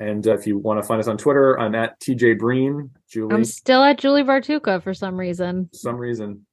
and 0.00 0.26
uh, 0.26 0.34
if 0.34 0.44
you 0.44 0.58
want 0.58 0.82
to 0.82 0.86
find 0.86 1.00
us 1.00 1.06
on 1.06 1.16
Twitter, 1.16 1.56
I'm 1.60 1.76
at 1.76 2.00
TJ 2.00 2.40
Breen. 2.40 2.90
Julie, 3.08 3.32
I'm 3.32 3.44
still 3.44 3.84
at 3.84 3.98
Julie 3.98 4.24
Bartucca 4.24 4.82
for 4.82 4.92
some 4.92 5.16
reason. 5.16 5.68
for 5.70 5.76
some 5.76 5.96
reason. 5.96 6.46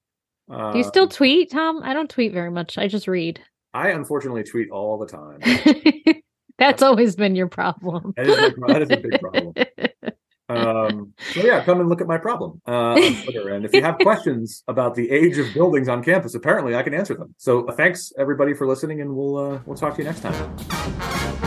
Uh, 0.50 0.72
Do 0.72 0.78
you 0.80 0.84
still 0.84 1.08
tweet, 1.08 1.52
Tom? 1.52 1.82
I 1.84 1.94
don't 1.94 2.10
tweet 2.10 2.34
very 2.34 2.52
much. 2.52 2.78
I 2.78 2.88
just 2.88 3.08
read. 3.08 3.40
I 3.74 3.90
unfortunately 3.90 4.44
tweet 4.44 4.72
all 4.72 4.98
the 4.98 5.06
time. 5.08 6.22
That's 6.58 6.82
always 6.82 7.16
been 7.16 7.36
your 7.36 7.48
problem. 7.48 8.14
That 8.18 8.28
is, 8.28 8.54
my- 8.58 8.74
that 8.74 8.82
is 8.82 8.90
a 8.92 8.98
big 8.98 9.20
problem. 9.20 9.54
Um, 10.52 11.14
so 11.32 11.42
yeah, 11.42 11.64
come 11.64 11.80
and 11.80 11.90
look 11.90 12.02
at 12.02 12.08
my 12.08 12.18
problem 12.18 12.60
uh, 12.68 12.72
on 12.72 13.24
Twitter. 13.24 13.50
And 13.50 13.66
if 13.66 13.72
you 13.72 13.84
have 13.84 14.00
questions 14.00 14.64
about 14.68 14.96
the 14.96 15.12
age 15.12 15.38
of 15.38 15.54
buildings 15.54 15.88
on 15.88 16.04
campus, 16.04 16.34
apparently 16.34 16.74
I 16.76 16.82
can 16.82 16.96
answer 16.96 17.14
them. 17.14 17.36
So 17.38 17.68
thanks 17.68 18.12
everybody 18.18 18.56
for 18.56 18.66
listening, 18.66 19.00
and 19.02 19.16
we'll 19.16 19.38
uh, 19.38 19.60
we'll 19.68 19.78
talk 19.78 19.94
to 19.98 20.02
you 20.02 20.06
next 20.06 20.22
time. 20.22 21.38